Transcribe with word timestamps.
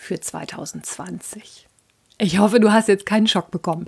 für 0.00 0.18
2020. 0.18 1.68
Ich 2.18 2.38
hoffe, 2.38 2.58
du 2.58 2.72
hast 2.72 2.88
jetzt 2.88 3.06
keinen 3.06 3.28
Schock 3.28 3.50
bekommen. 3.50 3.86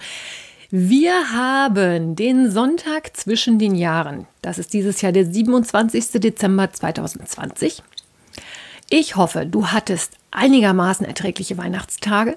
Wir 0.71 1.33
haben 1.33 2.17
den 2.17 2.51
Sonntag 2.51 3.17
zwischen 3.17 3.59
den 3.59 3.75
Jahren. 3.75 4.27
Das 4.43 4.59
ist 4.59 4.73
dieses 4.73 5.01
Jahr 5.01 5.13
der 5.13 5.27
27. 5.27 6.13
Dezember 6.21 6.73
2020. 6.73 7.83
Ich 8.91 9.17
hoffe, 9.17 9.47
du 9.47 9.69
hattest 9.69 10.13
einigermaßen 10.31 11.07
erträgliche 11.07 11.59
Weihnachtstage. 11.59 12.37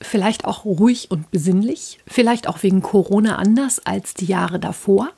Vielleicht 0.00 0.44
auch 0.44 0.64
ruhig 0.64 1.10
und 1.10 1.30
besinnlich. 1.30 2.00
Vielleicht 2.06 2.48
auch 2.48 2.62
wegen 2.62 2.82
Corona 2.82 3.36
anders 3.36 3.78
als 3.86 4.14
die 4.14 4.26
Jahre 4.26 4.58
davor. 4.58 5.10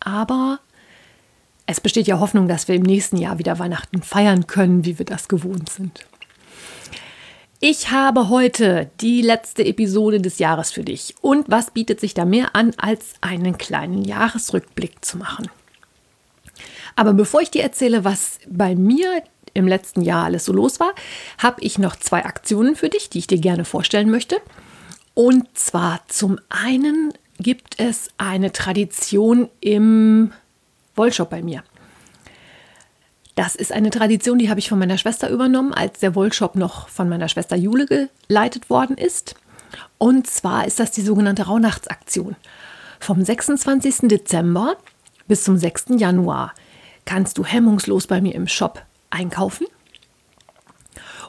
Aber 0.00 0.60
es 1.66 1.80
besteht 1.80 2.06
ja 2.06 2.20
Hoffnung, 2.20 2.48
dass 2.48 2.68
wir 2.68 2.74
im 2.74 2.82
nächsten 2.82 3.18
Jahr 3.18 3.38
wieder 3.38 3.58
Weihnachten 3.58 4.02
feiern 4.02 4.46
können, 4.46 4.84
wie 4.84 4.98
wir 4.98 5.06
das 5.06 5.28
gewohnt 5.28 5.68
sind. 5.68 6.06
Ich 7.68 7.90
habe 7.90 8.28
heute 8.28 8.92
die 9.00 9.22
letzte 9.22 9.64
Episode 9.64 10.20
des 10.20 10.38
Jahres 10.38 10.70
für 10.70 10.84
dich. 10.84 11.16
Und 11.20 11.50
was 11.50 11.72
bietet 11.72 11.98
sich 11.98 12.14
da 12.14 12.24
mehr 12.24 12.54
an, 12.54 12.72
als 12.76 13.14
einen 13.22 13.58
kleinen 13.58 14.04
Jahresrückblick 14.04 15.04
zu 15.04 15.18
machen? 15.18 15.50
Aber 16.94 17.12
bevor 17.12 17.40
ich 17.40 17.50
dir 17.50 17.64
erzähle, 17.64 18.04
was 18.04 18.38
bei 18.48 18.76
mir 18.76 19.20
im 19.52 19.66
letzten 19.66 20.02
Jahr 20.02 20.26
alles 20.26 20.44
so 20.44 20.52
los 20.52 20.78
war, 20.78 20.94
habe 21.38 21.60
ich 21.60 21.76
noch 21.76 21.96
zwei 21.96 22.24
Aktionen 22.24 22.76
für 22.76 22.88
dich, 22.88 23.10
die 23.10 23.18
ich 23.18 23.26
dir 23.26 23.38
gerne 23.38 23.64
vorstellen 23.64 24.12
möchte. 24.12 24.36
Und 25.14 25.58
zwar 25.58 26.02
zum 26.06 26.38
einen 26.48 27.14
gibt 27.40 27.80
es 27.80 28.10
eine 28.16 28.52
Tradition 28.52 29.48
im 29.58 30.30
Wollshop 30.94 31.30
bei 31.30 31.42
mir. 31.42 31.64
Das 33.36 33.54
ist 33.54 33.70
eine 33.70 33.90
Tradition, 33.90 34.38
die 34.38 34.48
habe 34.48 34.60
ich 34.60 34.70
von 34.70 34.78
meiner 34.78 34.96
Schwester 34.96 35.28
übernommen, 35.28 35.74
als 35.74 36.00
der 36.00 36.14
Wollshop 36.14 36.54
noch 36.54 36.88
von 36.88 37.06
meiner 37.06 37.28
Schwester 37.28 37.54
Jule 37.54 38.08
geleitet 38.28 38.70
worden 38.70 38.96
ist. 38.96 39.34
Und 39.98 40.26
zwar 40.26 40.66
ist 40.66 40.80
das 40.80 40.90
die 40.90 41.02
sogenannte 41.02 41.44
Rauhnachtsaktion. 41.44 42.34
Vom 42.98 43.22
26. 43.22 44.08
Dezember 44.08 44.76
bis 45.28 45.44
zum 45.44 45.58
6. 45.58 45.98
Januar 45.98 46.54
kannst 47.04 47.36
du 47.36 47.44
hemmungslos 47.44 48.06
bei 48.06 48.22
mir 48.22 48.34
im 48.34 48.48
Shop 48.48 48.82
einkaufen. 49.10 49.66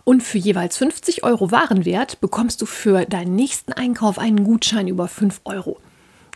Und 0.05 0.23
für 0.23 0.37
jeweils 0.37 0.77
50 0.77 1.25
Euro 1.25 1.51
Warenwert 1.51 2.21
bekommst 2.21 2.61
du 2.61 2.65
für 2.65 3.05
deinen 3.05 3.35
nächsten 3.35 3.73
Einkauf 3.73 4.17
einen 4.17 4.45
Gutschein 4.45 4.87
über 4.87 5.09
5 5.09 5.41
Euro. 5.43 5.77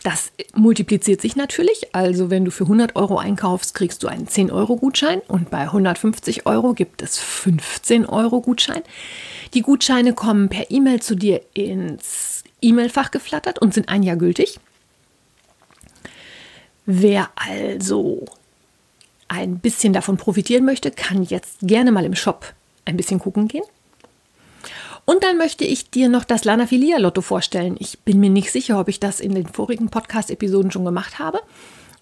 Das 0.02 0.32
multipliziert 0.54 1.20
sich 1.20 1.36
natürlich. 1.36 1.94
Also 1.94 2.28
wenn 2.28 2.44
du 2.44 2.50
für 2.50 2.64
100 2.64 2.96
Euro 2.96 3.18
einkaufst, 3.18 3.74
kriegst 3.74 4.02
du 4.02 4.08
einen 4.08 4.26
10 4.26 4.50
Euro 4.50 4.76
Gutschein 4.76 5.20
und 5.28 5.50
bei 5.50 5.60
150 5.60 6.46
Euro 6.46 6.74
gibt 6.74 7.02
es 7.02 7.18
15 7.18 8.06
Euro 8.06 8.40
Gutschein. 8.40 8.82
Die 9.54 9.62
Gutscheine 9.62 10.12
kommen 10.12 10.48
per 10.48 10.70
E-Mail 10.70 11.00
zu 11.00 11.14
dir 11.14 11.40
ins 11.54 12.42
E-Mail-Fach 12.60 13.12
geflattert 13.12 13.60
und 13.60 13.74
sind 13.74 13.88
ein 13.88 14.02
Jahr 14.02 14.16
gültig. 14.16 14.58
Wer 16.84 17.30
also 17.36 18.24
ein 19.28 19.60
bisschen 19.60 19.92
davon 19.92 20.16
profitieren 20.16 20.64
möchte, 20.64 20.90
kann 20.90 21.22
jetzt 21.22 21.58
gerne 21.62 21.92
mal 21.92 22.04
im 22.04 22.16
Shop 22.16 22.52
ein 22.84 22.96
bisschen 22.96 23.20
gucken 23.20 23.46
gehen. 23.46 23.64
Und 25.04 25.24
dann 25.24 25.36
möchte 25.36 25.64
ich 25.64 25.90
dir 25.90 26.08
noch 26.08 26.24
das 26.24 26.44
Lana 26.44 26.66
Filia 26.66 26.98
Lotto 26.98 27.22
vorstellen. 27.22 27.76
Ich 27.78 28.00
bin 28.00 28.20
mir 28.20 28.30
nicht 28.30 28.52
sicher, 28.52 28.78
ob 28.78 28.88
ich 28.88 29.00
das 29.00 29.18
in 29.18 29.34
den 29.34 29.46
vorigen 29.46 29.88
Podcast-Episoden 29.88 30.70
schon 30.70 30.84
gemacht 30.84 31.18
habe. 31.18 31.40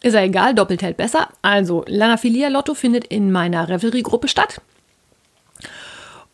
Ist 0.02 0.14
ja 0.14 0.22
egal, 0.22 0.54
doppelt 0.54 0.82
hält 0.82 0.96
besser. 0.96 1.28
Also, 1.42 1.84
Lana 1.86 2.18
Filia 2.18 2.48
Lotto 2.48 2.74
findet 2.74 3.06
in 3.06 3.32
meiner 3.32 3.68
Revelry-Gruppe 3.68 4.28
statt. 4.28 4.60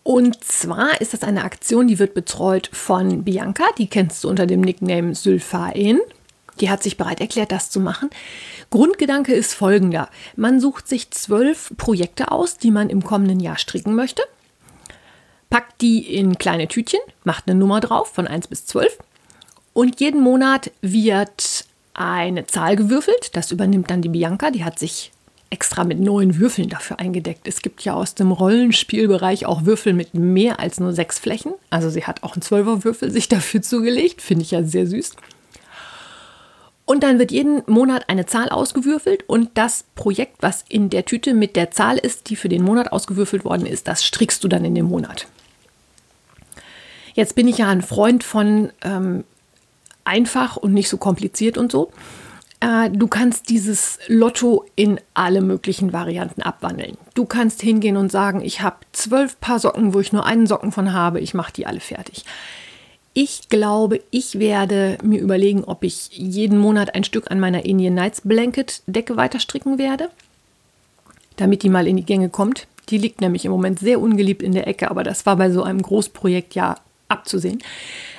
Und 0.02 0.42
zwar 0.44 1.00
ist 1.00 1.14
das 1.14 1.22
eine 1.22 1.44
Aktion, 1.44 1.88
die 1.88 1.98
wird 1.98 2.14
betreut 2.14 2.68
von 2.72 3.24
Bianca. 3.24 3.64
Die 3.78 3.88
kennst 3.88 4.22
du 4.22 4.28
unter 4.28 4.46
dem 4.46 4.60
Nickname 4.60 5.14
Sylphaen. 5.14 6.00
Die 6.60 6.70
hat 6.70 6.82
sich 6.82 6.96
bereit 6.96 7.20
erklärt, 7.20 7.52
das 7.52 7.70
zu 7.70 7.80
machen. 7.80 8.10
Grundgedanke 8.70 9.34
ist 9.34 9.54
folgender. 9.54 10.08
Man 10.36 10.60
sucht 10.60 10.88
sich 10.88 11.10
zwölf 11.10 11.72
Projekte 11.76 12.30
aus, 12.30 12.56
die 12.56 12.70
man 12.70 12.88
im 12.88 13.04
kommenden 13.04 13.40
Jahr 13.40 13.58
stricken 13.58 13.94
möchte 13.94 14.22
packt 15.50 15.80
die 15.80 16.14
in 16.14 16.38
kleine 16.38 16.68
Tütchen, 16.68 17.00
macht 17.24 17.44
eine 17.46 17.58
Nummer 17.58 17.80
drauf 17.80 18.08
von 18.12 18.26
1 18.26 18.48
bis 18.48 18.66
12 18.66 18.98
und 19.72 20.00
jeden 20.00 20.20
Monat 20.20 20.70
wird 20.80 21.66
eine 21.94 22.46
Zahl 22.46 22.76
gewürfelt. 22.76 23.34
Das 23.34 23.50
übernimmt 23.52 23.90
dann 23.90 24.02
die 24.02 24.08
Bianca, 24.08 24.50
die 24.50 24.64
hat 24.64 24.78
sich 24.78 25.12
extra 25.50 25.84
mit 25.84 26.00
neuen 26.00 26.38
Würfeln 26.38 26.68
dafür 26.68 26.98
eingedeckt. 26.98 27.46
Es 27.46 27.62
gibt 27.62 27.82
ja 27.82 27.94
aus 27.94 28.14
dem 28.14 28.32
Rollenspielbereich 28.32 29.46
auch 29.46 29.64
Würfel 29.64 29.92
mit 29.92 30.14
mehr 30.14 30.58
als 30.60 30.80
nur 30.80 30.92
sechs 30.92 31.18
Flächen. 31.18 31.52
Also 31.70 31.88
sie 31.88 32.04
hat 32.04 32.22
auch 32.22 32.34
einen 32.34 32.42
Zwölferwürfel 32.42 33.10
sich 33.10 33.28
dafür 33.28 33.62
zugelegt, 33.62 34.22
finde 34.22 34.42
ich 34.42 34.50
ja 34.50 34.62
sehr 34.64 34.86
süß. 34.86 35.14
Und 36.84 37.02
dann 37.02 37.18
wird 37.18 37.32
jeden 37.32 37.62
Monat 37.66 38.08
eine 38.08 38.26
Zahl 38.26 38.48
ausgewürfelt 38.48 39.28
und 39.28 39.50
das 39.54 39.84
Projekt, 39.96 40.36
was 40.40 40.64
in 40.68 40.88
der 40.88 41.04
Tüte 41.04 41.34
mit 41.34 41.56
der 41.56 41.72
Zahl 41.72 41.98
ist, 41.98 42.30
die 42.30 42.36
für 42.36 42.48
den 42.48 42.62
Monat 42.62 42.92
ausgewürfelt 42.92 43.44
worden 43.44 43.66
ist, 43.66 43.88
das 43.88 44.04
strickst 44.04 44.42
du 44.44 44.48
dann 44.48 44.64
in 44.64 44.74
dem 44.74 44.86
Monat. 44.86 45.26
Jetzt 47.16 47.34
bin 47.34 47.48
ich 47.48 47.58
ja 47.58 47.68
ein 47.68 47.80
Freund 47.80 48.22
von 48.22 48.70
ähm, 48.82 49.24
einfach 50.04 50.58
und 50.58 50.74
nicht 50.74 50.90
so 50.90 50.98
kompliziert 50.98 51.56
und 51.56 51.72
so. 51.72 51.90
Äh, 52.60 52.90
du 52.90 53.06
kannst 53.06 53.48
dieses 53.48 53.98
Lotto 54.06 54.66
in 54.76 55.00
alle 55.14 55.40
möglichen 55.40 55.94
Varianten 55.94 56.42
abwandeln. 56.42 56.98
Du 57.14 57.24
kannst 57.24 57.62
hingehen 57.62 57.96
und 57.96 58.12
sagen, 58.12 58.42
ich 58.42 58.60
habe 58.60 58.76
zwölf 58.92 59.40
Paar 59.40 59.58
Socken, 59.58 59.94
wo 59.94 60.00
ich 60.00 60.12
nur 60.12 60.26
einen 60.26 60.46
Socken 60.46 60.72
von 60.72 60.92
habe, 60.92 61.18
ich 61.20 61.32
mache 61.32 61.54
die 61.54 61.66
alle 61.66 61.80
fertig. 61.80 62.26
Ich 63.14 63.48
glaube, 63.48 64.02
ich 64.10 64.38
werde 64.38 64.98
mir 65.02 65.18
überlegen, 65.18 65.64
ob 65.64 65.84
ich 65.84 66.10
jeden 66.12 66.58
Monat 66.58 66.94
ein 66.94 67.02
Stück 67.02 67.30
an 67.30 67.40
meiner 67.40 67.64
Indian 67.64 67.94
Nights 67.94 68.20
Blanket 68.24 68.82
Decke 68.86 69.16
weiter 69.16 69.40
stricken 69.40 69.78
werde, 69.78 70.10
damit 71.36 71.62
die 71.62 71.70
mal 71.70 71.86
in 71.86 71.96
die 71.96 72.04
Gänge 72.04 72.28
kommt. 72.28 72.66
Die 72.90 72.98
liegt 72.98 73.22
nämlich 73.22 73.46
im 73.46 73.52
Moment 73.52 73.78
sehr 73.78 74.02
ungeliebt 74.02 74.42
in 74.42 74.52
der 74.52 74.66
Ecke, 74.66 74.90
aber 74.90 75.02
das 75.02 75.24
war 75.24 75.36
bei 75.36 75.50
so 75.50 75.62
einem 75.62 75.80
Großprojekt 75.80 76.54
ja 76.54 76.76
abzusehen. 77.08 77.62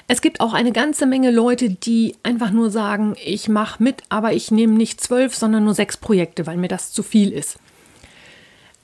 Es 0.08 0.22
gibt 0.22 0.40
auch 0.40 0.54
eine 0.54 0.72
ganze 0.72 1.06
Menge 1.06 1.32
Leute, 1.32 1.70
die 1.70 2.16
einfach 2.24 2.52
nur 2.52 2.72
sagen, 2.72 3.16
ich 3.24 3.50
mache 3.50 3.84
mit, 3.84 4.04
aber 4.10 4.34
ich 4.34 4.52
nehme 4.52 4.74
nicht 4.74 5.02
zwölf, 5.02 5.36
sondern 5.36 5.66
nur 5.66 5.74
sechs 5.74 5.98
Projekte, 5.98 6.48
weil 6.48 6.58
mir 6.58 6.70
das 6.70 6.94
zu 6.94 7.04
viel 7.04 7.34
ist. 7.34 7.58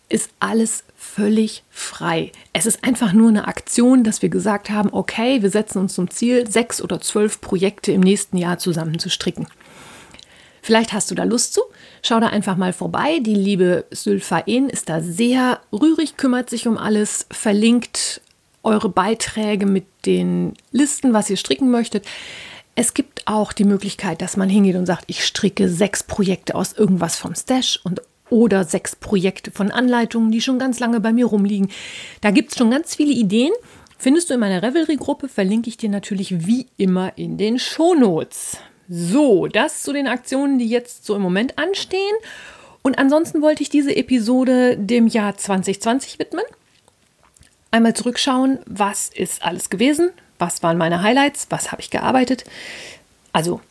Ist 0.09 0.31
alles 0.39 0.83
völlig 0.97 1.63
frei. 1.69 2.31
Es 2.51 2.65
ist 2.65 2.83
einfach 2.83 3.13
nur 3.13 3.29
eine 3.29 3.47
Aktion, 3.47 4.03
dass 4.03 4.21
wir 4.21 4.29
gesagt 4.29 4.69
haben, 4.69 4.89
okay, 4.91 5.41
wir 5.41 5.49
setzen 5.49 5.79
uns 5.79 5.93
zum 5.93 6.09
Ziel, 6.09 6.49
sechs 6.49 6.81
oder 6.81 6.99
zwölf 6.99 7.39
Projekte 7.39 7.93
im 7.93 8.01
nächsten 8.01 8.37
Jahr 8.37 8.57
zusammen 8.57 8.99
zu 8.99 9.09
stricken. 9.09 9.47
Vielleicht 10.61 10.93
hast 10.93 11.11
du 11.11 11.15
da 11.15 11.25
Lust 11.25 11.53
zu. 11.53 11.61
Schau 12.01 12.21
da 12.21 12.27
einfach 12.27 12.55
mal 12.55 12.71
vorbei. 12.71 13.19
Die 13.19 13.35
liebe 13.35 13.85
Sylphaen 13.91 14.69
ist 14.69 14.87
da 14.87 15.01
sehr 15.01 15.59
rührig, 15.73 16.15
kümmert 16.15 16.49
sich 16.49 16.67
um 16.67 16.77
alles, 16.77 17.27
verlinkt 17.31 18.21
eure 18.63 18.89
Beiträge 18.89 19.65
mit 19.65 19.85
den 20.05 20.53
Listen, 20.71 21.13
was 21.13 21.29
ihr 21.29 21.37
stricken 21.37 21.69
möchtet. 21.69 22.05
Es 22.75 22.93
gibt 22.93 23.27
auch 23.27 23.53
die 23.53 23.65
Möglichkeit, 23.65 24.21
dass 24.21 24.35
man 24.35 24.49
hingeht 24.49 24.75
und 24.75 24.87
sagt, 24.87 25.05
ich 25.07 25.23
stricke 25.23 25.69
sechs 25.69 26.03
Projekte 26.03 26.55
aus 26.55 26.73
irgendwas 26.73 27.17
vom 27.17 27.35
Stash 27.35 27.79
und 27.83 28.01
oder 28.29 28.63
sechs 28.63 28.95
Projekte 28.95 29.51
von 29.51 29.69
Anleitungen, 29.69 30.31
die 30.31 30.41
schon 30.41 30.57
ganz 30.57 30.79
lange 30.79 30.99
bei 30.99 31.13
mir 31.13 31.27
rumliegen. 31.27 31.69
Da 32.21 32.31
gibt 32.31 32.51
es 32.51 32.57
schon 32.57 32.71
ganz 32.71 32.95
viele 32.95 33.13
Ideen. 33.13 33.51
Findest 33.99 34.29
du 34.29 34.33
in 34.33 34.39
meiner 34.39 34.63
Revelry-Gruppe, 34.63 35.29
verlinke 35.29 35.69
ich 35.69 35.77
dir 35.77 35.89
natürlich 35.89 36.47
wie 36.47 36.65
immer 36.77 37.15
in 37.15 37.37
den 37.37 37.59
Shownotes. 37.59 38.57
So, 38.89 39.47
das 39.47 39.83
zu 39.83 39.93
den 39.93 40.07
Aktionen, 40.07 40.57
die 40.57 40.67
jetzt 40.67 41.05
so 41.05 41.15
im 41.15 41.21
Moment 41.21 41.59
anstehen. 41.59 42.15
Und 42.81 42.97
ansonsten 42.97 43.41
wollte 43.41 43.61
ich 43.61 43.69
diese 43.69 43.95
Episode 43.95 44.77
dem 44.77 45.07
Jahr 45.07 45.37
2020 45.37 46.17
widmen. 46.17 46.43
Einmal 47.73 47.95
zurückschauen, 47.95 48.59
was 48.67 49.09
ist 49.09 49.41
alles 49.41 49.71
gewesen, 49.71 50.11
was 50.37 50.61
waren 50.61 50.77
meine 50.77 51.01
Highlights, 51.01 51.47
was 51.49 51.71
habe 51.71 51.81
ich 51.81 51.89
gearbeitet. 51.89 52.45
Also 53.31 53.61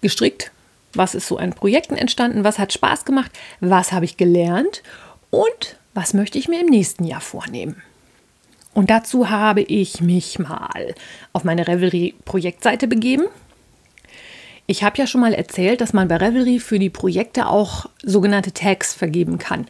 gestrickt, 0.00 0.50
was 0.94 1.14
ist 1.14 1.28
so 1.28 1.36
an 1.36 1.52
Projekten 1.52 1.94
entstanden? 1.94 2.42
Was 2.42 2.58
hat 2.58 2.72
Spaß 2.72 3.04
gemacht? 3.04 3.30
Was 3.60 3.92
habe 3.92 4.04
ich 4.04 4.16
gelernt? 4.16 4.82
Und 5.30 5.76
was 5.94 6.12
möchte 6.12 6.38
ich 6.38 6.48
mir 6.48 6.60
im 6.60 6.66
nächsten 6.66 7.04
Jahr 7.04 7.20
vornehmen? 7.20 7.80
Und 8.74 8.90
dazu 8.90 9.30
habe 9.30 9.62
ich 9.62 10.00
mich 10.00 10.40
mal 10.40 10.96
auf 11.32 11.44
meine 11.44 11.68
Revelry-Projektseite 11.68 12.88
begeben. 12.88 13.26
Ich 14.66 14.82
habe 14.82 14.98
ja 14.98 15.06
schon 15.06 15.20
mal 15.20 15.34
erzählt, 15.34 15.80
dass 15.80 15.92
man 15.92 16.08
bei 16.08 16.16
Revelry 16.16 16.58
für 16.58 16.80
die 16.80 16.90
Projekte 16.90 17.46
auch 17.46 17.86
sogenannte 18.02 18.50
Tags 18.50 18.92
vergeben 18.92 19.38
kann. 19.38 19.68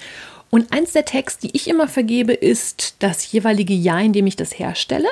Und 0.51 0.73
eins 0.73 0.93
der 0.93 1.05
Tags, 1.05 1.39
die 1.39 1.55
ich 1.55 1.69
immer 1.69 1.87
vergebe, 1.87 2.33
ist 2.33 2.97
das 2.99 3.31
jeweilige 3.31 3.73
Jahr, 3.73 4.03
in 4.03 4.13
dem 4.13 4.27
ich 4.27 4.35
das 4.35 4.59
herstelle, 4.59 5.09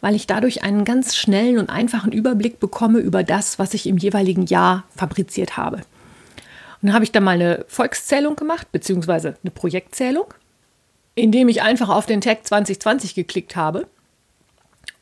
weil 0.00 0.16
ich 0.16 0.26
dadurch 0.26 0.64
einen 0.64 0.84
ganz 0.84 1.16
schnellen 1.16 1.58
und 1.58 1.70
einfachen 1.70 2.10
Überblick 2.10 2.58
bekomme 2.58 2.98
über 2.98 3.22
das, 3.22 3.60
was 3.60 3.72
ich 3.72 3.86
im 3.86 3.98
jeweiligen 3.98 4.46
Jahr 4.46 4.84
fabriziert 4.96 5.56
habe. 5.56 5.76
Und 5.76 6.88
dann 6.88 6.94
habe 6.94 7.04
ich 7.04 7.12
da 7.12 7.20
mal 7.20 7.32
eine 7.32 7.64
Volkszählung 7.68 8.34
gemacht, 8.34 8.72
beziehungsweise 8.72 9.36
eine 9.44 9.52
Projektzählung, 9.52 10.26
indem 11.14 11.48
ich 11.48 11.62
einfach 11.62 11.88
auf 11.88 12.06
den 12.06 12.20
Tag 12.20 12.44
2020 12.44 13.14
geklickt 13.14 13.54
habe. 13.54 13.86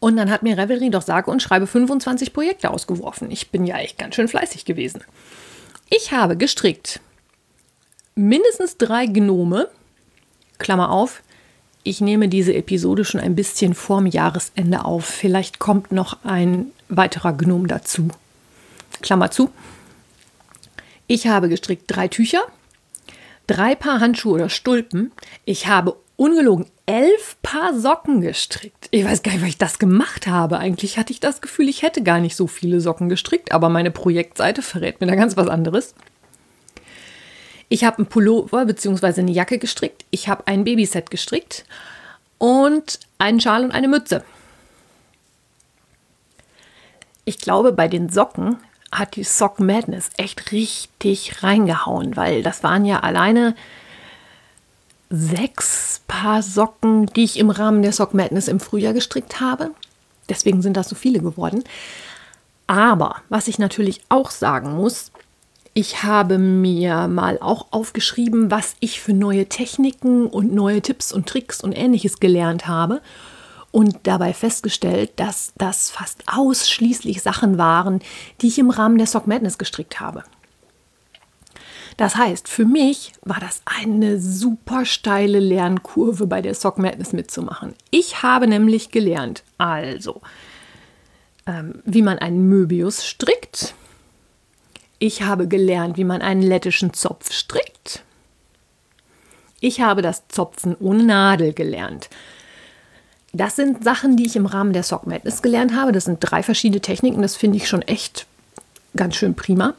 Und 0.01 0.17
dann 0.17 0.31
hat 0.31 0.43
mir 0.43 0.59
Revelry 0.59 0.91
doch 0.91 1.03
sage 1.03 1.31
und 1.31 1.43
schreibe 1.43 1.67
25 1.67 2.35
Projekte 2.35 2.71
ausgeworfen. 2.71 3.31
Ich 3.31 3.51
bin 3.51 3.65
ja 3.65 3.79
echt 3.79 3.97
ganz 3.97 4.17
schön 4.17 4.29
fleißig 4.29 4.67
gewesen. 4.67 5.03
Ich 5.89 6.13
habe 6.13 6.37
gestrickt 6.37 7.01
mindestens 8.19 8.77
drei 8.77 9.07
Gnome, 9.07 9.69
Klammer 10.59 10.91
auf, 10.91 11.23
ich 11.89 12.01
nehme 12.01 12.29
diese 12.29 12.55
Episode 12.55 13.05
schon 13.05 13.21
ein 13.21 13.35
bisschen 13.35 13.75
vorm 13.75 14.07
Jahresende 14.07 14.85
auf. 14.85 15.07
Vielleicht 15.07 15.59
kommt 15.59 15.91
noch 15.91 16.19
ein 16.25 16.67
weiterer 16.89 17.33
Gnom 17.33 17.67
dazu. 17.67 18.09
Klammer 19.01 19.31
zu. 19.31 19.51
Ich 21.07 21.27
habe 21.29 21.49
gestrickt 21.49 21.85
drei 21.87 22.09
Tücher, 22.09 22.43
drei 23.47 23.75
Paar 23.75 24.01
Handschuhe 24.01 24.35
oder 24.35 24.51
Stulpen. 24.51 25.13
Ich 25.47 25.67
habe 25.67 25.97
ungelogen 26.17 26.67
elf 26.85 27.37
Paar 27.43 27.79
Socken 27.79 28.21
gestrickt. 28.21 28.89
Ich 28.91 29.05
weiß 29.05 29.23
gar 29.23 29.33
nicht, 29.33 29.41
was 29.41 29.49
ich 29.49 29.59
das 29.59 29.79
gemacht 29.79 30.27
habe. 30.27 30.59
Eigentlich 30.59 30.99
hatte 30.99 31.13
ich 31.13 31.21
das 31.21 31.41
Gefühl, 31.41 31.69
ich 31.69 31.83
hätte 31.83 32.03
gar 32.03 32.21
nicht 32.21 32.37
so 32.37 32.47
viele 32.47 32.81
Socken 32.83 33.09
gestrickt, 33.09 33.53
aber 33.53 33.71
meine 33.71 33.91
Projektseite 33.91 34.61
verrät 34.61 35.01
mir 35.01 35.07
da 35.07 35.15
ganz 35.15 35.37
was 35.37 35.49
anderes. 35.49 35.95
Ich 37.69 37.85
habe 37.85 37.99
einen 37.99 38.07
Pullover 38.07 38.65
bzw. 38.65 39.21
eine 39.21 39.31
Jacke 39.31 39.59
gestrickt. 39.59 40.05
Ich 40.11 40.29
habe 40.29 40.47
ein 40.47 40.65
Babyset 40.65 41.11
gestrickt 41.11 41.65
und 42.39 42.99
einen 43.19 43.41
Schal 43.41 43.65
und 43.65 43.73
eine 43.73 43.89
Mütze. 43.89 44.25
Ich 47.25 47.39
glaube, 47.39 47.73
bei 47.73 47.89
den 47.89 48.09
Socken 48.09 48.57
hat 48.91 49.17
die 49.17 49.25
Sock 49.25 49.61
Madness 49.61 50.09
echt 50.17 50.51
richtig 50.51 51.43
reingehauen, 51.43 52.17
weil 52.17 52.43
das 52.43 52.63
waren 52.63 52.87
ja 52.87 53.01
alleine 53.01 53.55
sechs 55.11 56.01
Paar 56.09 56.43
Socken, 56.43 57.07
die 57.07 57.25
ich 57.25 57.39
im 57.39 57.51
Rahmen 57.51 57.83
der 57.83 57.93
Sock 57.93 58.15
Madness 58.15 58.49
im 58.49 58.61
Frühjahr 58.61 58.95
gestrickt 58.95 59.41
habe. 59.41 59.73
Deswegen 60.31 60.63
sind 60.63 60.77
das 60.77 60.89
so 60.89 60.95
viele 60.95 61.21
geworden. 61.21 61.65
Aber 62.67 63.17
was 63.29 63.49
ich 63.49 63.59
natürlich 63.59 64.01
auch 64.09 64.31
sagen 64.31 64.75
muss, 64.75 65.11
ich 65.79 66.03
habe 66.03 66.39
mir 66.39 67.07
mal 67.07 67.39
auch 67.41 67.69
aufgeschrieben, 67.71 68.51
was 68.51 68.75
ich 68.81 69.01
für 69.01 69.13
neue 69.13 69.49
Techniken 69.49 70.27
und 70.27 70.53
neue 70.53 70.83
Tipps 70.83 71.13
und 71.13 71.29
Tricks 71.29 71.61
und 71.61 71.71
ähnliches 71.71 72.19
gelernt 72.19 72.67
habe 72.67 73.01
und 73.71 73.97
dabei 74.03 74.33
festgestellt, 74.33 75.13
dass 75.15 75.53
das 75.57 75.89
fast 75.89 76.25
ausschließlich 76.27 77.23
Sachen 77.23 77.59
waren, 77.59 78.01
die 78.41 78.49
ich 78.49 78.59
im 78.59 78.71
Rahmen 78.71 78.99
der 78.99 79.07
Sock 79.07 79.29
Madness 79.29 79.57
gestrickt 79.57 80.01
habe. 80.01 80.25
Das 81.97 82.17
heißt, 82.17 82.49
für 82.49 82.65
mich 82.65 83.13
war 83.25 83.39
das 83.39 83.63
eine 83.65 84.19
super 84.19 84.85
steile 84.85 85.39
Lernkurve 85.39 86.27
bei 86.27 86.43
der 86.43 86.55
Sock 86.55 86.79
Madness 86.79 87.13
mitzumachen. 87.13 87.77
Ich 87.93 88.25
habe 88.25 88.49
nämlich 88.49 88.91
gelernt, 88.91 89.45
also, 89.59 90.23
ähm, 91.47 91.83
wie 91.85 92.03
man 92.03 92.19
einen 92.19 92.49
Möbius 92.49 93.07
strickt, 93.07 93.77
ich 94.99 95.23
habe 95.23 95.49
gelernt, 95.49 95.97
wie 95.97 96.05
man 96.05 96.23
einen 96.23 96.43
lettischen 96.43 96.93
Zopf 96.93 97.33
strickt. 97.33 98.03
Ich 99.61 99.81
habe 99.81 100.03
das 100.03 100.29
Zopfen 100.29 100.77
ohne 100.79 101.05
Nadel 101.05 101.53
gelernt. 101.53 102.09
Das 103.33 103.57
sind 103.57 103.85
Sachen, 103.85 104.17
die 104.17 104.27
ich 104.27 104.37
im 104.37 104.47
Rahmen 104.47 104.73
der 104.73 104.83
Sock 104.83 105.07
Madness 105.07 105.43
gelernt 105.43 105.75
habe. 105.75 105.93
Das 105.93 106.05
sind 106.05 106.19
drei 106.21 106.43
verschiedene 106.43 106.81
Techniken. 106.81 107.23
Das 107.23 107.37
finde 107.37 107.59
ich 107.59 107.69
schon 107.69 107.83
echt 107.83 108.27
ganz 108.97 109.17
schön 109.17 109.35
prima. 109.35 109.75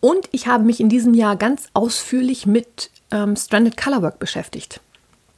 Und 0.00 0.28
ich 0.32 0.46
habe 0.46 0.64
mich 0.64 0.80
in 0.80 0.88
diesem 0.88 1.14
Jahr 1.14 1.36
ganz 1.36 1.68
ausführlich 1.72 2.46
mit 2.46 2.90
ähm, 3.10 3.34
Stranded 3.36 3.76
Colorwork 3.76 4.18
beschäftigt. 4.18 4.80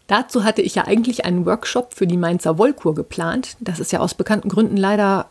Dazu 0.09 0.43
hatte 0.43 0.63
ich 0.63 0.75
ja 0.75 0.87
eigentlich 0.87 1.25
einen 1.25 1.47
Workshop 1.47 1.95
für 1.95 2.07
die 2.07 2.17
Mainzer 2.17 2.59
Wollkur 2.59 2.95
geplant. 2.95 3.57
Das 3.61 3.79
ist 3.79 3.93
ja 3.93 4.01
aus 4.01 4.15
bekannten 4.15 4.49
Gründen 4.49 4.77
leider 4.77 5.29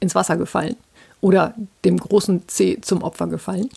ins 0.00 0.14
Wasser 0.14 0.36
gefallen 0.36 0.76
oder 1.22 1.54
dem 1.86 1.96
großen 1.96 2.46
C 2.48 2.78
zum 2.82 3.02
Opfer 3.02 3.28
gefallen. 3.28 3.70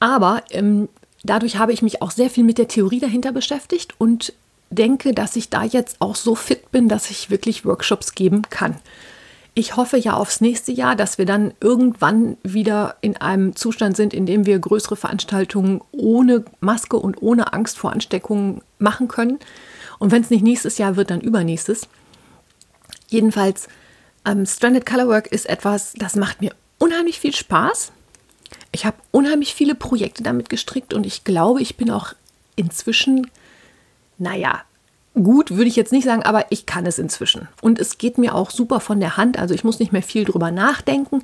Aber 0.00 0.42
ähm, 0.50 0.88
dadurch 1.22 1.58
habe 1.58 1.72
ich 1.72 1.82
mich 1.82 2.02
auch 2.02 2.10
sehr 2.10 2.30
viel 2.30 2.42
mit 2.42 2.58
der 2.58 2.66
Theorie 2.66 2.98
dahinter 2.98 3.30
beschäftigt 3.30 3.94
und 3.98 4.32
denke, 4.70 5.12
dass 5.12 5.36
ich 5.36 5.50
da 5.50 5.62
jetzt 5.62 6.00
auch 6.00 6.16
so 6.16 6.34
fit 6.34 6.72
bin, 6.72 6.88
dass 6.88 7.10
ich 7.10 7.30
wirklich 7.30 7.64
Workshops 7.64 8.14
geben 8.14 8.42
kann. 8.50 8.76
Ich 9.52 9.76
hoffe 9.76 9.98
ja 9.98 10.14
aufs 10.14 10.40
nächste 10.40 10.72
Jahr, 10.72 10.96
dass 10.96 11.18
wir 11.18 11.26
dann 11.26 11.52
irgendwann 11.60 12.38
wieder 12.42 12.96
in 13.00 13.16
einem 13.16 13.56
Zustand 13.56 13.96
sind, 13.96 14.14
in 14.14 14.24
dem 14.24 14.46
wir 14.46 14.58
größere 14.58 14.96
Veranstaltungen 14.96 15.82
ohne 15.90 16.44
Maske 16.60 16.96
und 16.96 17.20
ohne 17.20 17.52
Angst 17.52 17.76
vor 17.76 17.92
Ansteckungen 17.92 18.62
machen 18.78 19.08
können. 19.08 19.38
Und 19.98 20.12
wenn 20.12 20.22
es 20.22 20.30
nicht 20.30 20.44
nächstes 20.44 20.78
Jahr 20.78 20.96
wird, 20.96 21.10
dann 21.10 21.20
übernächstes. 21.20 21.88
Jedenfalls 23.08 23.68
ähm, 24.24 24.46
Stranded 24.46 24.86
Colorwork 24.86 25.28
ist 25.28 25.48
etwas, 25.48 25.92
das 25.94 26.16
macht 26.16 26.40
mir 26.40 26.54
unheimlich 26.78 27.20
viel 27.20 27.34
Spaß. 27.34 27.92
Ich 28.72 28.84
habe 28.84 28.96
unheimlich 29.10 29.54
viele 29.54 29.74
Projekte 29.74 30.22
damit 30.22 30.48
gestrickt 30.48 30.94
und 30.94 31.06
ich 31.06 31.24
glaube, 31.24 31.60
ich 31.60 31.76
bin 31.76 31.90
auch 31.90 32.14
inzwischen, 32.56 33.30
naja, 34.18 34.62
gut 35.14 35.50
würde 35.50 35.68
ich 35.68 35.76
jetzt 35.76 35.92
nicht 35.92 36.04
sagen, 36.04 36.22
aber 36.22 36.46
ich 36.50 36.66
kann 36.66 36.86
es 36.86 36.98
inzwischen. 36.98 37.48
Und 37.60 37.78
es 37.78 37.98
geht 37.98 38.18
mir 38.18 38.34
auch 38.34 38.50
super 38.50 38.80
von 38.80 39.00
der 39.00 39.16
Hand, 39.16 39.38
also 39.38 39.54
ich 39.54 39.64
muss 39.64 39.78
nicht 39.78 39.92
mehr 39.92 40.02
viel 40.02 40.24
drüber 40.24 40.50
nachdenken. 40.50 41.22